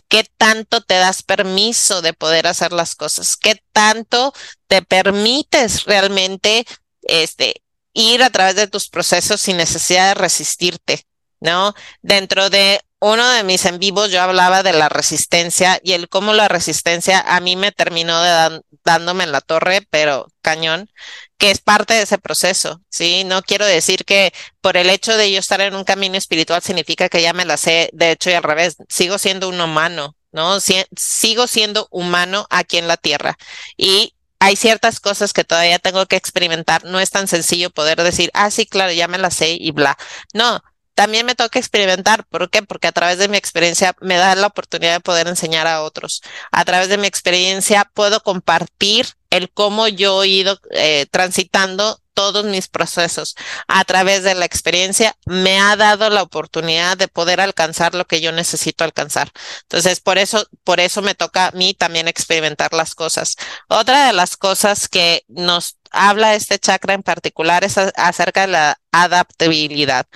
qué 0.07 0.25
tanto 0.37 0.81
te 0.81 0.95
das 0.95 1.23
permiso 1.23 2.01
de 2.01 2.13
poder 2.13 2.47
hacer 2.47 2.73
las 2.73 2.95
cosas, 2.95 3.37
qué 3.37 3.61
tanto 3.71 4.33
te 4.67 4.81
permites 4.81 5.85
realmente, 5.85 6.65
este, 7.03 7.61
ir 7.93 8.23
a 8.23 8.29
través 8.29 8.55
de 8.55 8.67
tus 8.67 8.89
procesos 8.89 9.41
sin 9.41 9.57
necesidad 9.57 10.09
de 10.09 10.13
resistirte, 10.15 11.05
¿no? 11.45 11.73
Dentro 12.01 12.49
de 12.49 12.81
uno 12.99 13.27
de 13.29 13.43
mis 13.43 13.65
en 13.65 13.79
vivos 13.79 14.11
yo 14.11 14.21
hablaba 14.21 14.63
de 14.63 14.73
la 14.73 14.89
resistencia 14.89 15.79
y 15.83 15.93
el 15.93 16.09
cómo 16.09 16.33
la 16.33 16.47
resistencia 16.47 17.19
a 17.21 17.39
mí 17.39 17.55
me 17.55 17.71
terminó 17.71 18.19
de 18.21 18.61
dándome 18.83 19.23
en 19.23 19.31
la 19.31 19.41
torre, 19.41 19.81
pero 19.89 20.27
cañón, 20.41 20.89
que 21.37 21.51
es 21.51 21.59
parte 21.59 21.93
de 21.93 22.03
ese 22.03 22.17
proceso, 22.17 22.81
¿sí? 22.89 23.23
No 23.25 23.41
quiero 23.43 23.65
decir 23.65 24.05
que 24.05 24.33
por 24.61 24.77
el 24.77 24.89
hecho 24.89 25.15
de 25.17 25.31
yo 25.31 25.39
estar 25.39 25.61
en 25.61 25.75
un 25.75 25.83
camino 25.83 26.17
espiritual 26.17 26.61
significa 26.61 27.09
que 27.09 27.21
ya 27.21 27.33
me 27.33 27.45
la 27.45 27.57
sé, 27.57 27.89
de 27.93 28.11
hecho 28.11 28.29
y 28.29 28.33
al 28.33 28.43
revés, 28.43 28.77
sigo 28.89 29.17
siendo 29.17 29.49
un 29.49 29.61
humano, 29.61 30.15
¿no? 30.31 30.59
sigo 30.59 31.47
siendo 31.47 31.87
humano 31.91 32.47
aquí 32.49 32.77
en 32.77 32.87
la 32.87 32.97
tierra 32.97 33.37
y 33.77 34.15
hay 34.39 34.55
ciertas 34.55 34.99
cosas 34.99 35.33
que 35.33 35.43
todavía 35.43 35.79
tengo 35.79 36.05
que 36.05 36.17
experimentar. 36.17 36.83
No 36.85 36.99
es 36.99 37.09
tan 37.09 37.27
sencillo 37.27 37.69
poder 37.71 38.01
decir, 38.03 38.29
ah, 38.33 38.51
sí, 38.51 38.65
claro, 38.65 38.91
ya 38.91 39.07
me 39.07 39.17
la 39.17 39.31
sé 39.31 39.57
y 39.59 39.71
bla. 39.71 39.97
No, 40.33 40.61
también 40.95 41.25
me 41.25 41.35
toca 41.35 41.59
experimentar. 41.59 42.25
¿Por 42.25 42.49
qué? 42.49 42.63
Porque 42.63 42.87
a 42.87 42.91
través 42.91 43.17
de 43.17 43.27
mi 43.27 43.37
experiencia 43.37 43.95
me 44.01 44.15
da 44.15 44.33
la 44.35 44.47
oportunidad 44.47 44.93
de 44.93 44.99
poder 45.01 45.27
enseñar 45.27 45.67
a 45.67 45.83
otros. 45.83 46.21
A 46.51 46.65
través 46.65 46.89
de 46.89 46.97
mi 46.97 47.07
experiencia 47.07 47.91
puedo 47.93 48.21
compartir 48.21 49.07
el 49.29 49.51
cómo 49.51 49.87
yo 49.87 50.23
he 50.23 50.27
ido 50.27 50.59
eh, 50.71 51.05
transitando 51.11 51.99
todos 52.13 52.45
mis 52.45 52.69
procesos. 52.69 53.35
A 53.67 53.83
través 53.83 54.23
de 54.23 54.35
la 54.35 54.45
experiencia 54.45 55.15
me 55.25 55.59
ha 55.59 55.75
dado 55.75 56.09
la 56.09 56.23
oportunidad 56.23 56.97
de 56.97 57.09
poder 57.09 57.41
alcanzar 57.41 57.93
lo 57.93 58.05
que 58.05 58.21
yo 58.21 58.31
necesito 58.31 58.85
alcanzar. 58.85 59.31
Entonces, 59.63 59.99
por 59.99 60.17
eso, 60.17 60.47
por 60.63 60.79
eso 60.79 61.01
me 61.01 61.13
toca 61.15 61.47
a 61.47 61.51
mí 61.51 61.73
también 61.73 62.07
experimentar 62.07 62.73
las 62.73 62.95
cosas. 62.95 63.35
Otra 63.67 64.07
de 64.07 64.13
las 64.13 64.37
cosas 64.37 64.87
que 64.87 65.25
nos 65.27 65.77
habla 65.91 66.35
este 66.35 66.57
chakra 66.57 66.93
en 66.93 67.03
particular 67.03 67.65
es 67.65 67.77
acerca 67.77 68.41
de 68.41 68.47
la 68.47 68.79
adaptabilidad 68.91 70.07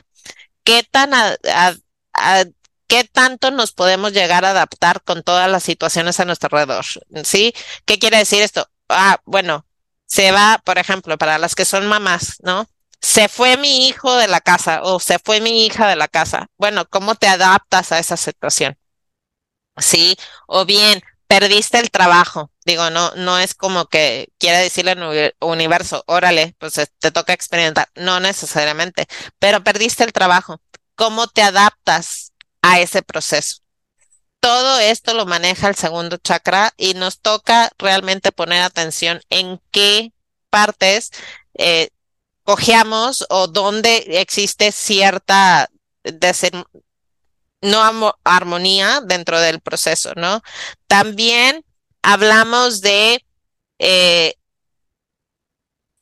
qué 0.70 0.84
tan 0.84 1.12
qué 2.88 3.04
tanto 3.04 3.50
nos 3.50 3.72
podemos 3.72 4.14
llegar 4.14 4.46
a 4.46 4.52
adaptar 4.52 5.02
con 5.04 5.24
todas 5.24 5.50
las 5.50 5.64
situaciones 5.64 6.20
a 6.20 6.26
nuestro 6.26 6.48
alrededor. 6.52 6.86
¿Sí? 7.24 7.54
¿Qué 7.86 7.98
quiere 7.98 8.18
decir 8.18 8.44
esto? 8.44 8.70
Ah, 8.88 9.20
bueno, 9.26 9.66
se 10.06 10.32
va, 10.32 10.62
por 10.64 10.78
ejemplo, 10.78 11.18
para 11.18 11.40
las 11.40 11.56
que 11.56 11.66
son 11.66 11.88
mamás, 11.88 12.38
¿no? 12.44 12.68
Se 13.02 13.30
fue 13.30 13.58
mi 13.58 13.88
hijo 13.88 14.16
de 14.16 14.28
la 14.28 14.42
casa 14.42 14.82
o 14.84 15.00
se 15.00 15.18
fue 15.18 15.42
mi 15.42 15.66
hija 15.66 15.88
de 15.88 15.96
la 15.96 16.08
casa. 16.08 16.48
Bueno, 16.58 16.86
¿cómo 16.88 17.16
te 17.16 17.28
adaptas 17.28 17.92
a 17.92 18.00
esa 18.00 18.18
situación? 18.18 18.78
¿Sí? 19.78 20.18
O 20.48 20.66
bien, 20.66 21.02
perdiste 21.30 21.78
el 21.78 21.92
trabajo. 21.92 22.52
Digo, 22.66 22.90
no, 22.90 23.12
no 23.16 23.38
es 23.38 23.54
como 23.54 23.86
que 23.86 24.30
quiera 24.40 24.58
decirle 24.58 24.92
al 24.92 25.36
universo, 25.40 26.04
órale, 26.08 26.56
pues 26.58 26.74
te 26.74 27.12
toca 27.12 27.34
experimentar. 27.34 27.88
No 27.94 28.20
necesariamente, 28.20 29.08
pero 29.38 29.64
perdiste 29.64 30.04
el 30.04 30.12
trabajo. 30.12 30.60
¿Cómo 30.96 31.28
te 31.28 31.44
adaptas 31.44 32.34
a 32.64 32.80
ese 32.80 33.04
proceso? 33.04 33.58
Todo 34.40 34.80
esto 34.80 35.14
lo 35.14 35.28
maneja 35.28 35.68
el 35.68 35.76
segundo 35.76 36.18
chakra 36.18 36.74
y 36.78 36.96
nos 36.96 37.20
toca 37.20 37.70
realmente 37.78 38.32
poner 38.32 38.64
atención 38.64 39.22
en 39.30 39.62
qué 39.72 40.12
partes 40.50 41.12
eh, 41.54 41.90
o 43.30 43.48
dónde 43.48 43.98
existe 44.20 44.72
cierta 44.72 45.70
no 47.62 48.16
armonía 48.24 49.02
dentro 49.06 49.40
del 49.40 49.62
proceso, 49.62 50.14
¿no? 50.16 50.42
También 50.88 51.64
hablamos 52.02 52.82
de 52.82 53.26
eh, 53.80 54.36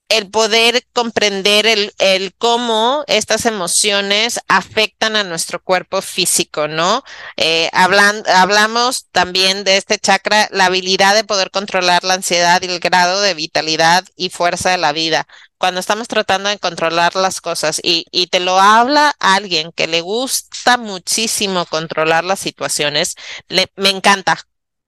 el 0.10 0.30
poder 0.30 0.86
comprender 0.94 1.66
el, 1.66 1.94
el, 2.00 2.34
cómo 2.38 3.04
estas 3.08 3.46
emociones 3.46 4.40
afectan 4.48 5.18
a 5.18 5.24
nuestro 5.24 5.62
cuerpo 5.62 6.02
físico, 6.02 6.68
¿no? 6.70 7.04
Eh, 7.36 7.70
hablamos 7.74 9.08
también 9.12 9.66
de 9.66 9.76
este 9.78 10.00
chakra, 10.00 10.48
la 10.52 10.66
habilidad 10.66 11.14
de 11.14 11.26
poder 11.26 11.52
controlar 11.52 12.04
la 12.06 12.14
ansiedad 12.14 12.62
y 12.62 12.68
el 12.68 12.80
grado 12.80 13.20
de 13.22 13.34
vitalidad 13.34 14.06
y 14.16 14.30
fuerza 14.30 14.70
de 14.72 14.78
la 14.78 14.94
vida. 14.94 15.28
Cuando 15.58 15.80
estamos 15.80 16.08
tratando 16.08 16.50
de 16.50 16.60
controlar 16.60 17.16
las 17.16 17.42
cosas 17.42 17.80
y, 17.84 18.06
y 18.12 18.28
te 18.28 18.40
lo 18.40 18.60
habla 18.60 19.16
alguien 19.20 19.72
que 19.74 19.88
le 19.88 20.02
gusta 20.02 20.78
muchísimo 20.78 21.66
controlar 21.66 22.24
las 22.24 22.40
situaciones, 22.40 23.16
le, 23.48 23.68
me 23.76 23.90
encanta, 23.90 24.38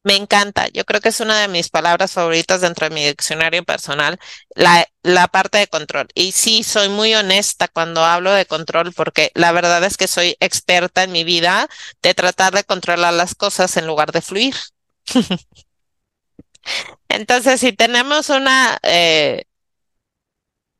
me 0.04 0.16
encanta. 0.16 0.68
Yo 0.70 0.86
creo 0.86 1.02
que 1.02 1.10
es 1.10 1.20
una 1.20 1.40
de 1.42 1.48
mis 1.48 1.70
palabras 1.70 2.14
favoritas 2.14 2.62
dentro 2.62 2.88
de 2.88 2.96
mi 2.96 3.04
diccionario 3.06 3.64
personal, 3.64 4.18
la, 4.56 4.86
la 5.04 5.28
parte 5.28 5.58
de 5.58 5.68
control. 5.68 6.08
Y 6.14 6.32
sí, 6.32 6.64
soy 6.64 6.90
muy 6.90 7.14
honesta 7.16 7.68
cuando 7.68 8.04
hablo 8.06 8.32
de 8.32 8.46
control 8.46 8.94
porque 8.94 9.32
la 9.36 9.52
verdad 9.52 9.84
es 9.84 9.98
que 9.98 10.08
soy 10.08 10.36
experta 10.40 11.04
en 11.04 11.12
mi 11.12 11.24
vida 11.24 11.68
de 12.02 12.14
tratar 12.14 12.54
de 12.54 12.64
controlar 12.64 13.14
las 13.14 13.36
cosas 13.36 13.76
en 13.78 13.88
lugar 13.88 14.12
de 14.12 14.22
fluir. 14.22 14.56
Entonces, 17.10 17.60
si 17.62 17.74
tenemos 17.74 18.30
una 18.30 18.78
eh, 18.84 19.46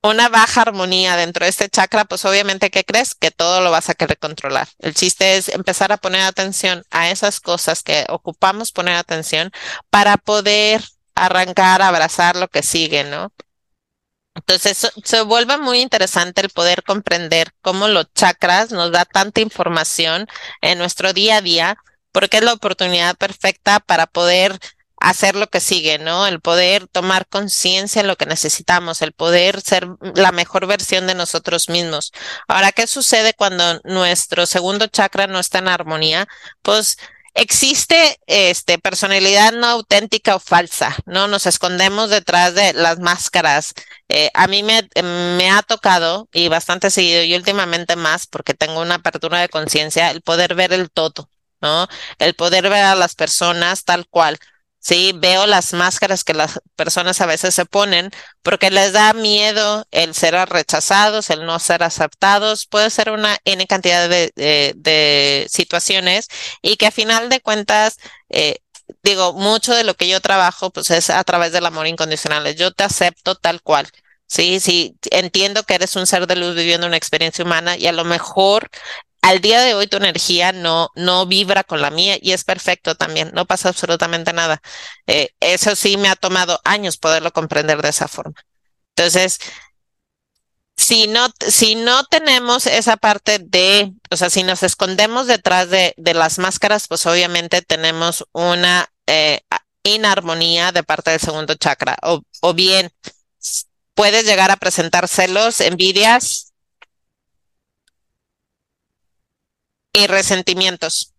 una 0.01 0.29
baja 0.29 0.61
armonía 0.61 1.15
dentro 1.17 1.45
de 1.45 1.49
este 1.49 1.69
chakra, 1.69 2.05
pues 2.05 2.23
obviamente, 2.25 2.69
¿qué 2.69 2.83
crees? 2.85 3.15
Que 3.15 3.31
todo 3.31 3.61
lo 3.61 3.71
vas 3.71 3.89
a 3.89 3.95
querer 3.95 4.17
controlar. 4.17 4.67
El 4.79 4.93
chiste 4.93 5.37
es 5.37 5.49
empezar 5.49 5.91
a 5.91 5.97
poner 5.97 6.21
atención 6.21 6.83
a 6.89 7.09
esas 7.09 7.39
cosas 7.39 7.83
que 7.83 8.05
ocupamos 8.09 8.71
poner 8.71 8.95
atención 8.95 9.51
para 9.89 10.17
poder 10.17 10.83
arrancar, 11.15 11.81
abrazar 11.81 12.35
lo 12.37 12.47
que 12.47 12.63
sigue, 12.63 13.03
¿no? 13.03 13.33
Entonces, 14.35 14.89
se 15.03 15.21
vuelve 15.23 15.57
muy 15.57 15.81
interesante 15.81 16.41
el 16.41 16.49
poder 16.49 16.83
comprender 16.83 17.51
cómo 17.61 17.89
los 17.89 18.05
chakras 18.13 18.71
nos 18.71 18.91
da 18.91 19.03
tanta 19.03 19.41
información 19.41 20.27
en 20.61 20.77
nuestro 20.77 21.11
día 21.11 21.37
a 21.37 21.41
día, 21.41 21.77
porque 22.13 22.37
es 22.37 22.43
la 22.43 22.53
oportunidad 22.53 23.17
perfecta 23.17 23.81
para 23.81 24.07
poder 24.07 24.57
hacer 24.99 25.35
lo 25.35 25.47
que 25.47 25.59
sigue, 25.59 25.99
¿no? 25.99 26.27
El 26.27 26.41
poder 26.41 26.87
tomar 26.87 27.27
conciencia 27.27 28.01
de 28.01 28.07
lo 28.07 28.17
que 28.17 28.25
necesitamos, 28.25 29.01
el 29.01 29.13
poder 29.13 29.61
ser 29.61 29.87
la 30.15 30.31
mejor 30.31 30.67
versión 30.67 31.07
de 31.07 31.15
nosotros 31.15 31.69
mismos. 31.69 32.11
Ahora, 32.47 32.71
¿qué 32.71 32.87
sucede 32.87 33.33
cuando 33.33 33.79
nuestro 33.83 34.45
segundo 34.45 34.87
chakra 34.87 35.27
no 35.27 35.39
está 35.39 35.59
en 35.59 35.67
armonía? 35.67 36.27
Pues 36.61 36.97
existe 37.33 38.19
este 38.27 38.79
personalidad 38.79 39.53
no 39.53 39.67
auténtica 39.67 40.35
o 40.35 40.39
falsa, 40.39 40.95
¿no? 41.05 41.27
Nos 41.27 41.45
escondemos 41.45 42.09
detrás 42.09 42.53
de 42.55 42.73
las 42.73 42.99
máscaras. 42.99 43.73
Eh, 44.09 44.31
a 44.33 44.47
mí 44.47 44.63
me, 44.63 44.89
me 45.37 45.49
ha 45.49 45.61
tocado, 45.61 46.27
y 46.33 46.47
bastante 46.49 46.91
seguido, 46.91 47.23
y 47.23 47.35
últimamente 47.35 47.95
más, 47.95 48.27
porque 48.27 48.53
tengo 48.53 48.81
una 48.81 48.95
apertura 48.95 49.39
de 49.39 49.49
conciencia, 49.49 50.11
el 50.11 50.21
poder 50.21 50.55
ver 50.55 50.73
el 50.73 50.89
todo, 50.91 51.29
¿no? 51.61 51.87
El 52.17 52.33
poder 52.35 52.69
ver 52.69 52.83
a 52.83 52.95
las 52.95 53.15
personas 53.15 53.83
tal 53.85 54.07
cual 54.09 54.39
Sí, 54.81 55.12
veo 55.15 55.45
las 55.45 55.74
máscaras 55.74 56.24
que 56.24 56.33
las 56.33 56.59
personas 56.75 57.19
a 57.19 57.25
veces 57.25 57.53
se 57.53 57.65
ponen 57.65 58.12
porque 58.41 58.71
les 58.71 58.93
da 58.93 59.13
miedo 59.13 59.86
el 59.91 60.15
ser 60.15 60.36
rechazados, 60.50 61.29
el 61.29 61.45
no 61.45 61.59
ser 61.59 61.83
aceptados. 61.83 62.65
Puede 62.65 62.89
ser 62.89 63.12
una 63.12 63.38
N 63.43 63.67
cantidad 63.67 64.07
de, 64.09 64.31
de, 64.36 65.48
situaciones 65.50 66.27
y 66.62 66.77
que 66.77 66.88
a 66.88 66.91
final 66.91 67.29
de 67.29 67.41
cuentas, 67.41 67.98
eh, 68.29 68.59
digo, 69.03 69.33
mucho 69.33 69.75
de 69.75 69.83
lo 69.83 69.95
que 69.95 70.07
yo 70.07 70.21
trabajo 70.21 70.71
pues 70.71 70.89
es 70.91 71.09
a 71.09 71.24
través 71.25 71.51
del 71.51 71.65
amor 71.65 71.88
incondicional. 71.88 72.55
Yo 72.55 72.71
te 72.71 72.83
acepto 72.86 73.36
tal 73.36 73.62
cual. 73.62 73.88
Sí, 74.27 74.59
sí, 74.59 74.95
entiendo 75.12 75.63
que 75.63 75.74
eres 75.75 75.95
un 75.95 76.05
ser 76.05 76.27
de 76.27 76.36
luz 76.36 76.55
viviendo 76.55 76.86
una 76.88 76.98
experiencia 76.98 77.43
humana 77.43 77.75
y 77.77 77.88
a 77.88 77.91
lo 77.91 78.05
mejor 78.05 78.69
al 79.21 79.41
día 79.41 79.61
de 79.61 79.73
hoy 79.73 79.88
tu 79.88 79.97
energía 79.97 80.51
no, 80.51 80.89
no 80.95 81.25
vibra 81.25 81.63
con 81.63 81.81
la 81.81 81.91
mía 81.91 82.17
y 82.21 82.31
es 82.31 82.43
perfecto 82.43 82.95
también, 82.95 83.31
no 83.33 83.45
pasa 83.45 83.69
absolutamente 83.69 84.33
nada. 84.33 84.61
Eh, 85.07 85.29
eso 85.39 85.75
sí 85.75 85.97
me 85.97 86.09
ha 86.09 86.15
tomado 86.15 86.59
años 86.63 86.97
poderlo 86.97 87.31
comprender 87.31 87.81
de 87.81 87.89
esa 87.89 88.07
forma. 88.07 88.35
Entonces, 88.95 89.39
si 90.75 91.07
no, 91.07 91.27
si 91.47 91.75
no 91.75 92.05
tenemos 92.05 92.65
esa 92.65 92.97
parte 92.97 93.39
de, 93.39 93.91
o 94.09 94.17
sea, 94.17 94.29
si 94.29 94.43
nos 94.43 94.63
escondemos 94.63 95.27
detrás 95.27 95.69
de, 95.69 95.93
de 95.97 96.13
las 96.13 96.39
máscaras, 96.39 96.88
pues 96.88 97.05
obviamente 97.05 97.61
tenemos 97.61 98.25
una 98.31 98.89
eh, 99.05 99.41
inarmonía 99.83 100.71
de 100.71 100.83
parte 100.83 101.11
del 101.11 101.19
segundo 101.19 101.55
chakra. 101.55 101.97
O, 102.03 102.21
o 102.41 102.53
bien 102.53 102.91
puedes 103.93 104.25
llegar 104.25 104.51
a 104.51 104.57
presentar 104.57 105.07
celos, 105.09 105.59
envidias, 105.59 106.48
y 109.93 110.08
resentimientos. 110.08 111.13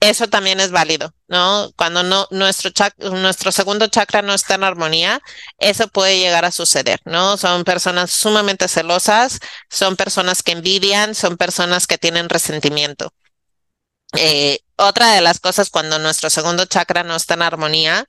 Eso 0.00 0.28
también 0.28 0.60
es 0.60 0.70
válido, 0.70 1.14
¿no? 1.28 1.70
Cuando 1.76 2.02
no, 2.02 2.26
nuestro, 2.30 2.70
nuestro 3.12 3.52
segundo 3.52 3.86
chakra 3.88 4.22
no 4.22 4.32
está 4.32 4.54
en 4.54 4.64
armonía, 4.64 5.20
eso 5.58 5.88
puede 5.88 6.18
llegar 6.18 6.46
a 6.46 6.50
suceder, 6.50 7.00
¿no? 7.04 7.36
Son 7.36 7.64
personas 7.64 8.10
sumamente 8.10 8.66
celosas, 8.66 9.40
son 9.68 9.96
personas 9.96 10.42
que 10.42 10.52
envidian, 10.52 11.14
son 11.14 11.36
personas 11.36 11.86
que 11.86 11.98
tienen 11.98 12.30
resentimiento. 12.30 13.12
Eh, 14.16 14.60
otra 14.76 15.12
de 15.12 15.20
las 15.20 15.38
cosas 15.38 15.70
cuando 15.70 15.98
nuestro 15.98 16.30
segundo 16.30 16.64
chakra 16.64 17.04
no 17.04 17.14
está 17.14 17.34
en 17.34 17.42
armonía, 17.42 18.06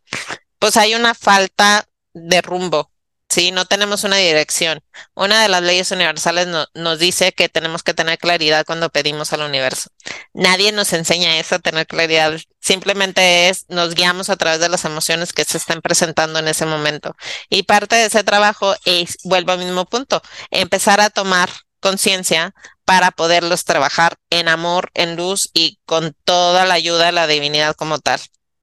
pues 0.59 0.77
hay 0.77 0.95
una 0.95 1.13
falta 1.13 1.85
de 2.13 2.41
rumbo, 2.41 2.90
¿sí? 3.31 3.51
No 3.51 3.65
tenemos 3.65 4.03
una 4.03 4.17
dirección. 4.17 4.81
Una 5.15 5.41
de 5.41 5.47
las 5.47 5.63
leyes 5.63 5.91
universales 5.91 6.47
nos 6.73 6.99
dice 6.99 7.31
que 7.31 7.47
tenemos 7.47 7.81
que 7.81 7.93
tener 7.93 8.17
claridad 8.17 8.65
cuando 8.65 8.89
pedimos 8.89 9.31
al 9.31 9.41
universo. 9.41 9.89
Nadie 10.33 10.71
nos 10.73 10.91
enseña 10.91 11.39
eso, 11.39 11.55
a 11.55 11.59
tener 11.59 11.87
claridad. 11.87 12.37
Simplemente 12.59 13.49
es, 13.49 13.65
nos 13.69 13.95
guiamos 13.95 14.29
a 14.29 14.35
través 14.35 14.59
de 14.59 14.67
las 14.67 14.83
emociones 14.83 15.31
que 15.31 15.45
se 15.45 15.57
están 15.57 15.81
presentando 15.81 16.39
en 16.39 16.49
ese 16.49 16.65
momento. 16.65 17.15
Y 17.49 17.63
parte 17.63 17.95
de 17.95 18.05
ese 18.05 18.23
trabajo 18.25 18.75
es, 18.85 19.17
vuelvo 19.23 19.53
al 19.53 19.59
mismo 19.59 19.85
punto, 19.85 20.21
empezar 20.49 20.99
a 20.99 21.09
tomar 21.09 21.49
conciencia 21.79 22.53
para 22.83 23.11
poderlos 23.11 23.63
trabajar 23.63 24.17
en 24.29 24.49
amor, 24.49 24.91
en 24.93 25.15
luz 25.15 25.49
y 25.53 25.79
con 25.85 26.15
toda 26.25 26.65
la 26.65 26.73
ayuda 26.73 27.05
de 27.05 27.11
la 27.13 27.27
divinidad 27.27 27.75
como 27.75 27.99
tal. 27.99 28.19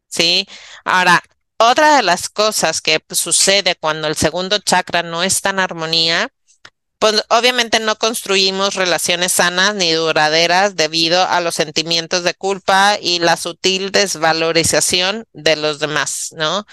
¿Sí? 0.08 0.46
Ahora, 0.84 1.22
otra 1.58 1.96
de 1.96 2.02
las 2.02 2.28
cosas 2.28 2.80
que 2.80 3.00
sucede 3.10 3.76
cuando 3.76 4.08
el 4.08 4.16
segundo 4.16 4.58
chakra 4.58 5.02
no 5.02 5.22
está 5.22 5.50
en 5.50 5.60
armonía, 5.60 6.30
pues 6.98 7.24
obviamente 7.28 7.78
no 7.80 7.96
construimos 7.96 8.74
relaciones 8.74 9.32
sanas 9.32 9.74
ni 9.74 9.92
duraderas 9.92 10.74
debido 10.76 11.22
a 11.28 11.40
los 11.40 11.54
sentimientos 11.54 12.24
de 12.24 12.34
culpa 12.34 12.98
y 13.00 13.20
la 13.20 13.36
sutil 13.36 13.92
desvalorización 13.92 15.26
de 15.32 15.56
los 15.56 15.78
demás, 15.78 16.30
¿no? 16.36 16.66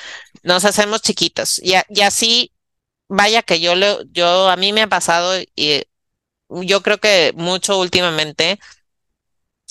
Nos 0.44 0.66
hacemos 0.66 1.02
chiquitos 1.02 1.60
y, 1.60 1.74
y 1.90 2.02
así, 2.02 2.52
vaya 3.08 3.44
que 3.44 3.60
yo, 3.60 3.76
lo, 3.76 4.04
yo, 4.12 4.50
a 4.50 4.56
mí 4.56 4.74
me 4.74 4.84
ha 4.84 4.88
pasado 4.88 5.34
y 5.56 5.84
yo 6.50 6.82
creo 6.82 7.00
que 7.00 7.34
mucho 7.36 7.78
últimamente, 7.80 8.60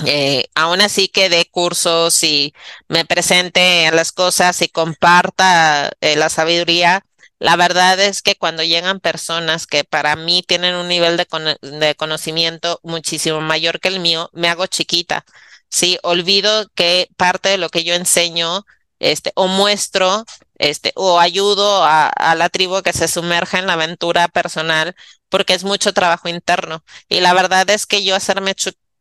eh, 0.04 0.46
aún 0.54 0.80
así 0.80 1.08
que 1.08 1.28
dé 1.28 1.46
cursos 1.50 2.22
y 2.24 2.52
me 2.88 3.04
presente 3.04 3.86
a 3.86 3.92
las 3.92 4.12
cosas 4.12 4.60
y 4.62 4.68
comparta 4.68 5.92
eh, 6.00 6.16
la 6.16 6.28
sabiduría, 6.28 7.04
la 7.38 7.56
verdad 7.56 8.00
es 8.00 8.22
que 8.22 8.36
cuando 8.36 8.62
llegan 8.62 9.00
personas 9.00 9.66
que 9.66 9.84
para 9.84 10.16
mí 10.16 10.42
tienen 10.46 10.74
un 10.74 10.88
nivel 10.88 11.16
de, 11.16 11.26
de 11.62 11.94
conocimiento 11.94 12.80
muchísimo 12.82 13.40
mayor 13.40 13.80
que 13.80 13.88
el 13.88 14.00
mío, 14.00 14.30
me 14.32 14.48
hago 14.48 14.66
chiquita. 14.66 15.24
Sí, 15.68 15.98
olvido 16.02 16.68
que 16.74 17.08
parte 17.16 17.50
de 17.50 17.58
lo 17.58 17.68
que 17.68 17.84
yo 17.84 17.94
enseño 17.94 18.64
este, 19.00 19.32
o 19.34 19.48
muestro, 19.48 20.24
este, 20.58 20.92
o 20.96 21.18
ayudo 21.20 21.84
a, 21.84 22.08
a, 22.08 22.34
la 22.34 22.48
tribu 22.48 22.82
que 22.82 22.92
se 22.92 23.08
sumerja 23.08 23.58
en 23.58 23.66
la 23.66 23.74
aventura 23.74 24.28
personal, 24.28 24.94
porque 25.28 25.54
es 25.54 25.64
mucho 25.64 25.92
trabajo 25.92 26.28
interno. 26.28 26.84
Y 27.08 27.20
la 27.20 27.34
verdad 27.34 27.68
es 27.70 27.86
que 27.86 28.04
yo 28.04 28.14
hacerme 28.16 28.54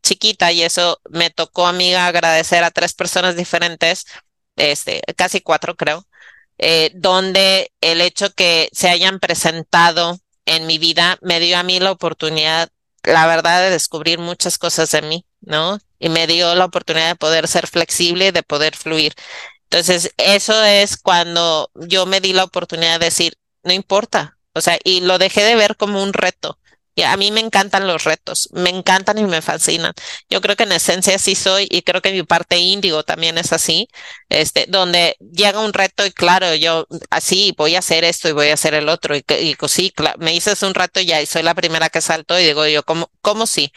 chiquita, 0.04 0.52
y 0.52 0.62
eso 0.62 1.00
me 1.10 1.30
tocó 1.32 1.66
a 1.66 1.74
mí 1.74 1.94
agradecer 1.96 2.64
a 2.64 2.72
tres 2.72 2.94
personas 2.94 3.36
diferentes, 3.36 4.06
este, 4.56 5.02
casi 5.16 5.42
cuatro 5.42 5.76
creo, 5.76 6.06
eh, 6.60 6.92
donde 6.94 7.72
el 7.82 8.02
hecho 8.02 8.34
que 8.34 8.70
se 8.72 8.90
hayan 8.90 9.20
presentado 9.20 10.20
en 10.46 10.68
mi 10.68 10.78
vida 10.78 11.18
me 11.22 11.40
dio 11.40 11.58
a 11.58 11.64
mí 11.64 11.80
la 11.80 11.92
oportunidad, 11.92 12.70
la 13.04 13.26
verdad, 13.28 13.62
de 13.62 13.72
descubrir 13.72 14.20
muchas 14.20 14.58
cosas 14.58 14.92
de 14.92 15.02
mí, 15.02 15.26
¿no? 15.42 15.80
Y 16.00 16.10
me 16.10 16.28
dio 16.28 16.54
la 16.56 16.66
oportunidad 16.66 17.08
de 17.10 17.16
poder 17.16 17.48
ser 17.48 17.68
flexible 17.68 18.28
y 18.28 18.32
de 18.32 18.44
poder 18.44 18.76
fluir. 18.76 19.16
Entonces, 19.64 20.14
eso 20.18 20.64
es 20.64 20.98
cuando 20.98 21.72
yo 21.74 22.06
me 22.06 22.22
di 22.22 22.34
la 22.34 22.44
oportunidad 22.44 23.00
de 23.00 23.06
decir, 23.06 23.34
no 23.64 23.74
importa, 23.74 24.38
o 24.54 24.62
sea, 24.62 24.78
y 24.84 25.02
lo 25.02 25.18
dejé 25.18 25.44
de 25.44 25.56
ver 25.56 25.76
como 25.78 26.04
un 26.04 26.14
reto. 26.14 26.60
Y 26.96 27.02
a 27.04 27.18
mí 27.18 27.32
me 27.32 27.40
encantan 27.40 27.88
los 27.88 28.04
retos, 28.04 28.50
me 28.54 28.70
encantan 28.70 29.18
y 29.18 29.24
me 29.24 29.42
fascinan. 29.42 29.94
Yo 30.30 30.42
creo 30.42 30.56
que 30.56 30.64
en 30.64 30.74
esencia 30.74 31.18
sí 31.18 31.36
soy 31.36 31.68
y 31.70 31.82
creo 31.82 32.02
que 32.02 32.12
mi 32.12 32.24
parte 32.24 32.58
índigo 32.60 33.04
también 33.04 33.38
es 33.38 33.52
así, 33.52 33.88
este, 34.30 34.66
donde 34.68 35.16
llega 35.20 35.60
un 35.60 35.74
reto 35.74 36.06
y 36.06 36.12
claro, 36.12 36.54
yo 36.56 36.88
así 37.10 37.54
voy 37.58 37.76
a 37.76 37.80
hacer 37.80 38.04
esto 38.04 38.30
y 38.30 38.34
voy 38.34 38.50
a 38.50 38.54
hacer 38.56 38.76
el 38.76 38.90
otro 38.90 39.16
y, 39.16 39.24
y, 39.40 39.56
sí, 39.68 39.94
me 40.20 40.36
hice 40.36 40.54
un 40.66 40.74
reto 40.76 41.00
ya 41.02 41.22
y 41.22 41.26
soy 41.26 41.44
la 41.44 41.56
primera 41.56 41.90
que 41.90 42.02
salto 42.02 42.40
y 42.40 42.46
digo 42.46 42.68
yo, 42.68 42.84
¿cómo, 42.84 43.10
cómo 43.22 43.48
sí? 43.48 43.72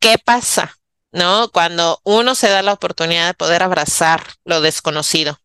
¿Qué 0.00 0.18
pasa? 0.18 0.78
¿no? 1.12 1.50
Cuando 1.52 2.00
uno 2.04 2.34
se 2.34 2.48
da 2.48 2.62
la 2.62 2.72
oportunidad 2.72 3.28
de 3.28 3.34
poder 3.34 3.62
abrazar 3.62 4.24
lo 4.44 4.60
desconocido, 4.60 5.38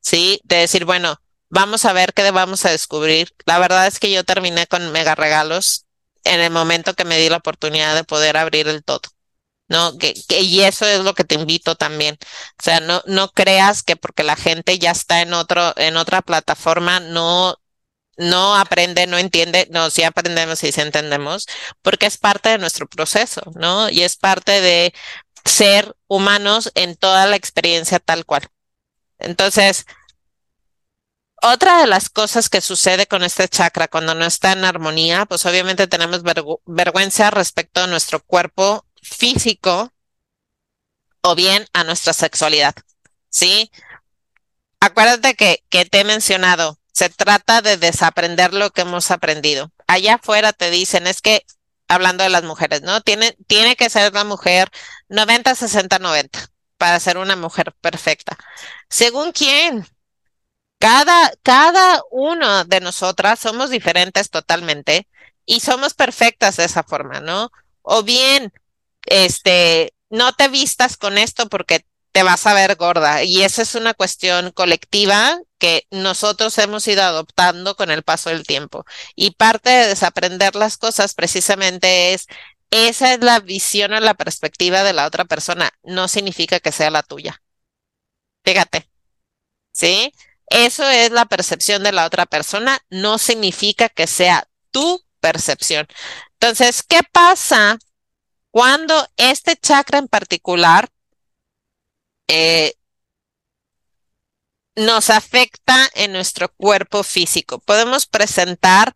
¿sí? 0.00 0.40
De 0.44 0.56
decir, 0.56 0.84
bueno, 0.84 1.20
vamos 1.50 1.84
a 1.84 1.92
ver 1.92 2.14
qué 2.14 2.30
vamos 2.30 2.64
a 2.64 2.70
descubrir. 2.70 3.32
La 3.46 3.58
verdad 3.58 3.86
es 3.86 4.00
que 4.00 4.10
yo 4.10 4.24
terminé 4.24 4.66
con 4.66 4.90
mega 4.92 5.14
regalos 5.14 5.86
en 6.24 6.40
el 6.40 6.50
momento 6.50 6.94
que 6.94 7.04
me 7.04 7.18
di 7.18 7.28
la 7.28 7.38
oportunidad 7.38 7.94
de 7.94 8.04
poder 8.04 8.36
abrir 8.36 8.68
el 8.68 8.84
todo. 8.84 9.02
¿no? 9.68 9.96
Que, 9.98 10.14
que, 10.28 10.40
y 10.40 10.62
eso 10.62 10.86
es 10.86 11.00
lo 11.00 11.14
que 11.14 11.24
te 11.24 11.36
invito 11.36 11.76
también. 11.76 12.18
O 12.60 12.62
sea, 12.62 12.80
no, 12.80 13.02
no 13.06 13.30
creas 13.30 13.82
que 13.82 13.96
porque 13.96 14.24
la 14.24 14.36
gente 14.36 14.78
ya 14.78 14.90
está 14.90 15.22
en 15.22 15.32
otro, 15.34 15.74
en 15.76 15.96
otra 15.96 16.22
plataforma, 16.22 17.00
no 17.00 17.56
no 18.16 18.56
aprende, 18.56 19.06
no 19.06 19.18
entiende, 19.18 19.66
no, 19.70 19.90
sí 19.90 20.02
aprendemos 20.02 20.62
y 20.62 20.72
sí 20.72 20.80
entendemos, 20.80 21.46
porque 21.82 22.06
es 22.06 22.18
parte 22.18 22.50
de 22.50 22.58
nuestro 22.58 22.86
proceso, 22.86 23.40
¿no? 23.54 23.88
Y 23.88 24.02
es 24.02 24.16
parte 24.16 24.60
de 24.60 24.92
ser 25.44 25.94
humanos 26.06 26.70
en 26.74 26.96
toda 26.96 27.26
la 27.26 27.36
experiencia 27.36 27.98
tal 27.98 28.26
cual. 28.26 28.46
Entonces, 29.18 29.86
otra 31.42 31.80
de 31.80 31.86
las 31.86 32.10
cosas 32.10 32.48
que 32.48 32.60
sucede 32.60 33.06
con 33.06 33.22
este 33.22 33.48
chakra 33.48 33.88
cuando 33.88 34.14
no 34.14 34.24
está 34.24 34.52
en 34.52 34.64
armonía, 34.64 35.26
pues 35.26 35.46
obviamente 35.46 35.86
tenemos 35.86 36.22
vergüenza 36.66 37.30
respecto 37.30 37.82
a 37.82 37.86
nuestro 37.86 38.22
cuerpo 38.22 38.84
físico 39.02 39.92
o 41.22 41.34
bien 41.34 41.66
a 41.72 41.84
nuestra 41.84 42.12
sexualidad, 42.12 42.74
¿sí? 43.28 43.70
Acuérdate 44.80 45.34
que, 45.34 45.64
que 45.68 45.84
te 45.84 46.00
he 46.00 46.04
mencionado, 46.04 46.78
se 46.92 47.08
trata 47.10 47.62
de 47.62 47.76
desaprender 47.76 48.54
lo 48.54 48.70
que 48.70 48.82
hemos 48.82 49.10
aprendido. 49.10 49.70
Allá 49.86 50.14
afuera 50.14 50.52
te 50.52 50.70
dicen, 50.70 51.06
es 51.06 51.20
que, 51.20 51.44
hablando 51.88 52.24
de 52.24 52.30
las 52.30 52.42
mujeres, 52.44 52.82
¿no? 52.82 53.00
Tiene, 53.00 53.36
tiene 53.46 53.76
que 53.76 53.90
ser 53.90 54.12
la 54.12 54.24
mujer 54.24 54.70
90, 55.08 55.54
60, 55.54 55.98
90 55.98 56.48
para 56.78 57.00
ser 57.00 57.18
una 57.18 57.36
mujer 57.36 57.74
perfecta. 57.80 58.38
¿Según 58.88 59.32
quién? 59.32 59.86
Cada, 60.80 61.30
cada 61.42 62.02
de 62.66 62.80
nosotras 62.80 63.38
somos 63.38 63.68
diferentes 63.68 64.30
totalmente 64.30 65.06
y 65.44 65.60
somos 65.60 65.92
perfectas 65.92 66.56
de 66.56 66.64
esa 66.64 66.82
forma, 66.82 67.20
¿no? 67.20 67.50
O 67.82 68.02
bien, 68.02 68.50
este, 69.04 69.92
no 70.08 70.32
te 70.32 70.48
vistas 70.48 70.96
con 70.96 71.18
esto 71.18 71.50
porque 71.50 71.84
te 72.12 72.22
vas 72.22 72.46
a 72.46 72.54
ver 72.54 72.76
gorda. 72.76 73.22
Y 73.24 73.42
esa 73.42 73.60
es 73.62 73.74
una 73.74 73.92
cuestión 73.92 74.52
colectiva 74.52 75.38
que 75.58 75.86
nosotros 75.90 76.56
hemos 76.56 76.88
ido 76.88 77.02
adoptando 77.02 77.76
con 77.76 77.90
el 77.90 78.02
paso 78.02 78.30
del 78.30 78.46
tiempo. 78.46 78.86
Y 79.14 79.32
parte 79.32 79.68
de 79.68 79.88
desaprender 79.88 80.56
las 80.56 80.78
cosas 80.78 81.12
precisamente 81.14 82.14
es, 82.14 82.26
esa 82.70 83.12
es 83.14 83.20
la 83.20 83.40
visión 83.40 83.92
o 83.92 84.00
la 84.00 84.14
perspectiva 84.14 84.82
de 84.82 84.94
la 84.94 85.06
otra 85.06 85.26
persona. 85.26 85.70
No 85.82 86.08
significa 86.08 86.58
que 86.60 86.72
sea 86.72 86.90
la 86.90 87.02
tuya. 87.02 87.42
Fíjate. 88.44 88.88
¿Sí? 89.72 90.12
Eso 90.50 90.88
es 90.88 91.10
la 91.10 91.26
percepción 91.26 91.82
de 91.82 91.92
la 91.92 92.06
otra 92.06 92.26
persona. 92.26 92.78
No 92.90 93.18
significa 93.18 93.88
que 93.88 94.06
sea 94.06 94.46
tu 94.70 95.02
percepción. 95.20 95.86
Entonces, 96.34 96.82
¿qué 96.82 97.00
pasa 97.12 97.78
cuando 98.50 99.08
este 99.16 99.56
chakra 99.56 99.98
en 99.98 100.08
particular 100.08 100.90
eh, 102.28 102.74
nos 104.76 105.10
afecta 105.10 105.88
en 105.94 106.12
nuestro 106.12 106.48
cuerpo 106.48 107.02
físico. 107.02 107.58
Podemos 107.58 108.06
presentar 108.06 108.94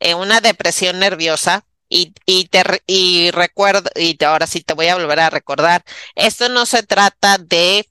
eh, 0.00 0.14
una 0.14 0.40
depresión 0.40 0.98
nerviosa 0.98 1.66
y, 1.88 2.14
y, 2.26 2.46
te, 2.48 2.62
y 2.86 3.30
recuerdo, 3.30 3.90
y 3.94 4.22
ahora 4.24 4.46
sí 4.46 4.60
te 4.60 4.74
voy 4.74 4.88
a 4.88 4.96
volver 4.96 5.20
a 5.20 5.30
recordar, 5.30 5.84
esto 6.14 6.48
no 6.48 6.66
se 6.66 6.82
trata 6.82 7.38
de 7.38 7.88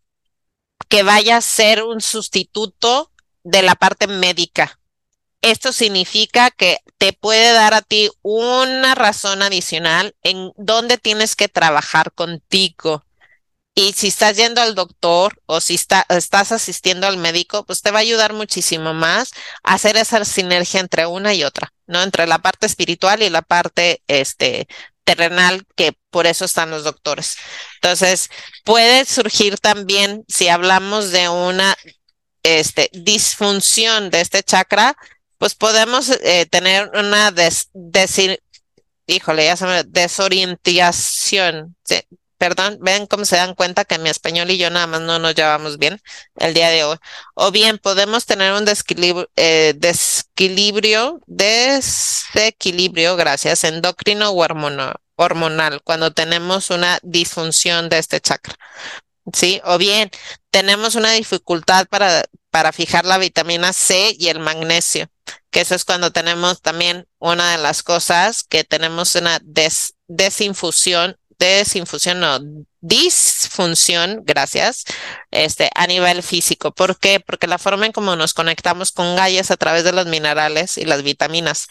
que 0.89 1.03
vaya 1.03 1.38
a 1.38 1.41
ser 1.41 1.83
un 1.83 2.01
sustituto 2.01 3.11
de 3.43 3.61
la 3.61 3.75
parte 3.75 4.07
médica. 4.07 4.79
Esto 5.41 5.71
significa 5.71 6.49
que 6.49 6.79
te 6.97 7.13
puede 7.13 7.53
dar 7.53 7.73
a 7.73 7.81
ti 7.81 8.09
una 8.23 8.95
razón 8.95 9.43
adicional 9.43 10.15
en 10.23 10.51
donde 10.57 10.97
tienes 10.97 11.35
que 11.35 11.47
trabajar 11.47 12.11
contigo. 12.13 13.05
Y 13.75 13.93
si 13.93 14.07
estás 14.07 14.38
yendo 14.38 14.61
al 14.61 14.73
doctor 14.73 15.39
o 15.45 15.59
si 15.59 15.75
estás 15.75 16.51
asistiendo 16.51 17.07
al 17.07 17.17
médico, 17.17 17.65
pues 17.65 17.81
te 17.81 17.91
va 17.91 17.99
a 17.99 18.01
ayudar 18.01 18.33
muchísimo 18.33 18.93
más 18.93 19.31
a 19.63 19.73
hacer 19.73 19.97
esa 19.97 20.23
sinergia 20.23 20.79
entre 20.79 21.05
una 21.05 21.33
y 21.33 21.43
otra, 21.43 21.73
¿no? 21.85 22.01
Entre 22.01 22.25
la 22.25 22.39
parte 22.39 22.65
espiritual 22.65 23.21
y 23.21 23.29
la 23.29 23.41
parte, 23.41 24.01
este, 24.07 24.67
terrenal, 25.05 25.65
que 25.75 25.93
por 26.09 26.27
eso 26.27 26.43
están 26.43 26.71
los 26.71 26.83
doctores. 26.83 27.37
Entonces, 27.75 28.29
puede 28.65 29.05
surgir 29.05 29.57
también, 29.59 30.25
si 30.27 30.49
hablamos 30.49 31.11
de 31.11 31.29
una, 31.29 31.75
este, 32.43 32.89
disfunción 32.93 34.09
de 34.09 34.21
este 34.21 34.43
chakra, 34.43 34.97
pues 35.37 35.55
podemos 35.55 36.09
eh, 36.09 36.45
tener 36.49 36.91
una 36.93 37.31
des, 37.31 37.69
híjole, 39.07 39.53
desorientación, 39.87 41.75
perdón, 42.37 42.77
ven 42.81 43.07
cómo 43.07 43.25
se 43.25 43.35
dan 43.35 43.55
cuenta 43.55 43.85
que 43.85 43.97
mi 43.97 44.09
español 44.09 44.51
y 44.51 44.57
yo 44.57 44.69
nada 44.69 44.87
más 44.87 45.01
no 45.01 45.19
nos 45.19 45.35
llevamos 45.35 45.77
bien 45.77 46.01
el 46.37 46.53
día 46.53 46.69
de 46.69 46.83
hoy. 46.83 46.97
O 47.33 47.51
bien 47.51 47.77
podemos 47.77 48.25
tener 48.25 48.53
un 48.53 48.65
desequilibrio, 48.65 49.29
eh, 49.35 49.73
desequilibrio, 49.77 51.21
desequilibrio, 51.27 53.15
gracias, 53.15 53.63
endocrino 53.63 54.29
o 54.29 54.45
hormonal, 55.17 55.81
cuando 55.83 56.11
tenemos 56.11 56.69
una 56.69 56.99
disfunción 57.03 57.89
de 57.89 57.99
este 57.99 58.19
chakra. 58.19 58.55
¿Sí? 59.33 59.59
O 59.65 59.77
bien 59.79 60.11
tenemos 60.51 60.95
una 60.95 61.11
dificultad 61.13 61.87
para, 61.87 62.25
para 62.51 62.71
fijar 62.71 63.05
la 63.05 63.17
vitamina 63.17 63.73
C 63.73 64.15
y 64.17 64.27
el 64.27 64.39
magnesio, 64.39 65.07
que 65.49 65.61
eso 65.61 65.73
es 65.73 65.83
cuando 65.83 66.11
tenemos 66.11 66.61
también 66.61 67.07
una 67.17 67.51
de 67.51 67.57
las 67.57 67.81
cosas 67.81 68.43
que 68.43 68.63
tenemos 68.63 69.15
una 69.15 69.41
desinfusión 70.07 71.17
desinfusión, 71.39 72.19
no, 72.19 72.39
disfunción, 72.81 74.21
gracias, 74.23 74.85
este, 75.31 75.69
a 75.75 75.87
nivel 75.87 76.23
físico. 76.23 76.73
¿Por 76.73 76.99
qué? 76.99 77.19
Porque 77.19 77.47
la 77.47 77.57
forma 77.57 77.85
en 77.85 77.91
cómo 77.91 78.15
nos 78.15 78.33
conectamos 78.33 78.91
con 78.91 79.15
gallas 79.15 79.51
a 79.51 79.57
través 79.57 79.83
de 79.83 79.91
los 79.91 80.05
minerales 80.07 80.77
y 80.77 80.85
las 80.85 81.03
vitaminas. 81.03 81.67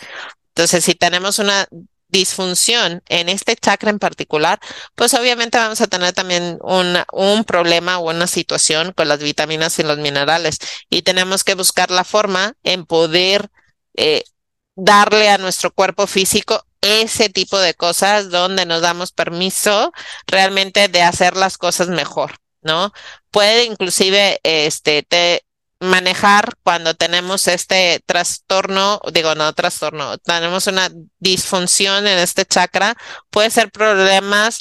Entonces, 0.49 0.85
si 0.85 0.95
tenemos 0.95 1.39
una 1.39 1.69
disfunción 2.09 3.03
en 3.09 3.29
este 3.29 3.57
chakra 3.57 3.91
en 3.91 3.99
particular, 3.99 4.61
pues 4.95 5.15
obviamente 5.15 5.59
vamos 5.59 5.81
a 5.81 5.89
tener 5.89 6.13
también 6.13 6.59
un 6.63 7.45
problema 7.45 7.99
o 7.99 8.11
una 8.11 8.29
situación 8.29 8.93
con 8.93 9.09
las 9.09 9.19
vitaminas 9.19 9.79
y 9.79 9.83
los 9.83 9.99
minerales. 9.99 10.59
Y 10.89 11.03
tenemos 11.03 11.45
que 11.45 11.55
buscar 11.55 11.91
la 11.91 12.05
forma 12.05 12.55
en 12.63 12.87
poder 12.87 13.51
eh, 13.97 14.25
darle 14.77 15.29
a 15.29 15.39
nuestro 15.39 15.73
cuerpo 15.73 16.07
físico 16.07 16.65
ese 16.85 17.31
tipo 17.31 17.59
de 17.59 17.75
cosas 17.75 18.31
donde 18.31 18.67
nos 18.67 18.83
damos 18.83 19.13
permiso 19.13 19.93
realmente 20.27 20.89
de 20.89 21.03
hacer 21.03 21.37
las 21.37 21.59
cosas 21.59 21.89
mejor, 21.89 22.37
¿no? 22.63 22.93
Puede 23.31 23.65
inclusive 23.65 24.39
este 24.43 25.03
te 25.03 25.45
manejar 25.81 26.55
cuando 26.63 26.95
tenemos 26.95 27.49
este 27.49 28.03
trastorno, 28.07 29.01
digo, 29.13 29.35
no 29.35 29.53
trastorno, 29.55 30.19
tenemos 30.19 30.67
una 30.67 30.91
disfunción 31.19 32.07
en 32.07 32.19
este 32.19 32.45
chakra, 32.47 32.95
puede 33.31 33.51
ser 33.51 33.71
problemas 33.71 34.61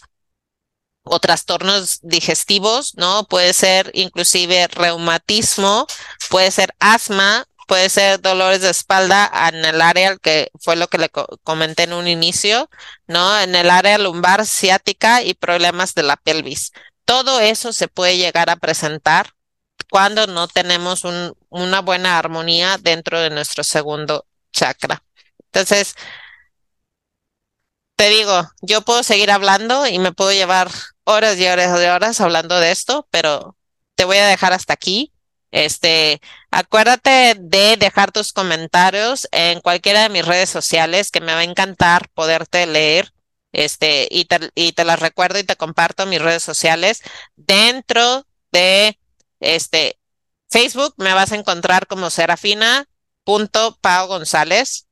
o 1.04 1.20
trastornos 1.20 2.00
digestivos, 2.02 2.96
¿no? 2.96 3.26
Puede 3.26 3.54
ser 3.54 3.92
inclusive 3.94 4.68
reumatismo, 4.68 5.86
puede 6.30 6.52
ser 6.52 6.74
asma, 6.80 7.46
puede 7.68 7.90
ser 7.90 8.22
dolores 8.22 8.62
de 8.62 8.70
espalda 8.70 9.32
en 9.50 9.66
el 9.66 9.82
área 9.82 10.18
que 10.18 10.52
fue 10.60 10.76
lo 10.76 10.88
que 10.88 10.98
le 10.98 11.10
comenté 11.44 11.84
en 11.84 11.94
un 11.94 12.08
inicio, 12.08 12.70
¿no? 13.08 13.40
En 13.40 13.56
el 13.56 13.70
área 13.70 13.98
lumbar 13.98 14.46
ciática 14.46 15.22
y 15.24 15.34
problemas 15.34 15.94
de 15.94 16.04
la 16.04 16.18
pelvis. 16.18 16.72
Todo 17.06 17.40
eso 17.40 17.74
se 17.74 17.88
puede 17.88 18.18
llegar 18.18 18.50
a 18.50 18.56
presentar 18.56 19.34
cuando 19.90 20.28
no 20.28 20.48
tenemos 20.48 21.04
un, 21.04 21.36
una 21.50 21.82
buena 21.82 22.18
armonía 22.18 22.78
dentro 22.80 23.20
de 23.20 23.30
nuestro 23.30 23.64
segundo 23.64 24.26
chakra. 24.52 25.04
Entonces, 25.52 25.96
te 27.96 28.10
digo, 28.10 28.50
yo 28.62 28.82
puedo 28.82 29.04
seguir 29.04 29.32
hablando 29.32 29.88
y 29.88 30.00
me 30.00 30.12
puedo 30.12 30.32
llevar 30.32 30.70
horas 31.04 31.38
y 31.38 31.48
horas 31.48 31.80
y 31.80 31.86
horas 31.86 32.22
hablando 32.22 32.60
de 32.60 32.72
esto, 32.72 33.08
pero 33.12 33.56
te 33.96 34.06
voy 34.06 34.18
a 34.18 34.28
dejar 34.28 34.54
hasta 34.54 34.74
aquí. 34.74 35.14
Este, 35.52 36.20
acuérdate 36.54 37.36
de 37.40 37.78
dejar 37.78 38.12
tus 38.12 38.32
comentarios 38.32 39.28
en 39.32 39.60
cualquiera 39.62 40.04
de 40.04 40.10
mis 40.10 40.26
redes 40.26 40.50
sociales, 40.50 41.12
que 41.12 41.20
me 41.22 41.34
va 41.34 41.40
a 41.40 41.44
encantar 41.44 42.10
poderte 42.10 42.66
leer. 42.66 43.12
Este, 43.52 44.08
y 44.10 44.26
te, 44.26 44.84
las 44.84 45.00
recuerdo 45.00 45.40
y 45.40 45.44
te 45.44 45.56
comparto 45.56 46.06
mis 46.06 46.22
redes 46.22 46.44
sociales. 46.44 47.02
Dentro 47.36 48.26
de 48.52 49.00
este 49.40 50.00
Facebook 50.50 50.94
me 50.98 51.14
vas 51.14 51.32
a 51.32 51.36
encontrar 51.36 51.88
como 51.88 52.10
serafina.pao 52.10 54.08
González. 54.08 54.88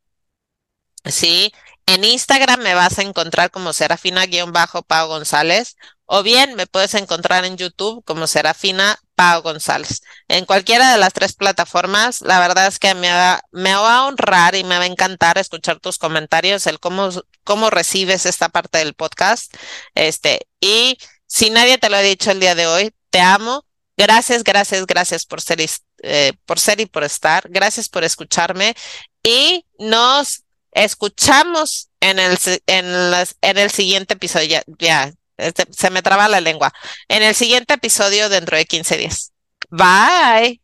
Sí, 1.05 1.51
en 1.93 2.03
Instagram 2.03 2.61
me 2.61 2.73
vas 2.73 2.99
a 2.99 3.01
encontrar 3.01 3.51
como 3.51 3.73
serafina-pao 3.73 5.07
González 5.07 5.75
o 6.13 6.23
bien 6.23 6.55
me 6.55 6.67
puedes 6.67 6.93
encontrar 6.93 7.45
en 7.45 7.55
YouTube 7.55 8.03
como 8.03 8.27
Serafina 8.27 8.99
Pau 9.15 9.41
González. 9.41 10.01
En 10.27 10.43
cualquiera 10.43 10.91
de 10.91 10.97
las 10.97 11.13
tres 11.13 11.33
plataformas, 11.33 12.19
la 12.21 12.41
verdad 12.41 12.67
es 12.67 12.79
que 12.79 12.93
me 12.95 13.09
va, 13.09 13.41
me 13.51 13.73
va 13.73 13.95
a 13.95 14.05
honrar 14.07 14.55
y 14.55 14.65
me 14.65 14.77
va 14.77 14.83
a 14.83 14.87
encantar 14.87 15.37
escuchar 15.37 15.79
tus 15.79 15.97
comentarios, 15.97 16.67
el 16.67 16.81
cómo, 16.81 17.11
cómo 17.45 17.69
recibes 17.69 18.25
esta 18.25 18.49
parte 18.49 18.79
del 18.79 18.93
podcast. 18.93 19.53
Este, 19.95 20.47
y 20.59 20.97
si 21.27 21.49
nadie 21.49 21.77
te 21.77 21.89
lo 21.89 21.95
ha 21.95 22.01
dicho 22.01 22.31
el 22.31 22.41
día 22.41 22.55
de 22.55 22.67
hoy, 22.67 22.93
te 23.09 23.21
amo. 23.21 23.65
Gracias, 23.95 24.43
gracias, 24.43 24.85
gracias 24.87 25.25
por 25.25 25.39
ser, 25.39 25.65
eh, 26.03 26.33
por 26.45 26.59
ser 26.59 26.81
y 26.81 26.87
por 26.87 27.05
estar. 27.05 27.47
Gracias 27.49 27.87
por 27.87 28.03
escucharme 28.03 28.75
y 29.23 29.65
nos 29.79 30.43
escuchamos 30.71 31.89
en 31.99 32.19
el, 32.19 32.37
en, 32.67 33.11
las, 33.11 33.35
en 33.41 33.57
el 33.57 33.71
siguiente 33.71 34.13
episodio. 34.15 34.61
ya 34.79 35.11
este, 35.37 35.65
se 35.71 35.89
me 35.89 36.01
traba 36.01 36.27
la 36.27 36.41
lengua. 36.41 36.71
En 37.07 37.23
el 37.23 37.35
siguiente 37.35 37.73
episodio 37.73 38.29
dentro 38.29 38.57
de 38.57 38.65
15 38.65 38.97
días. 38.97 39.33
Bye. 39.69 40.60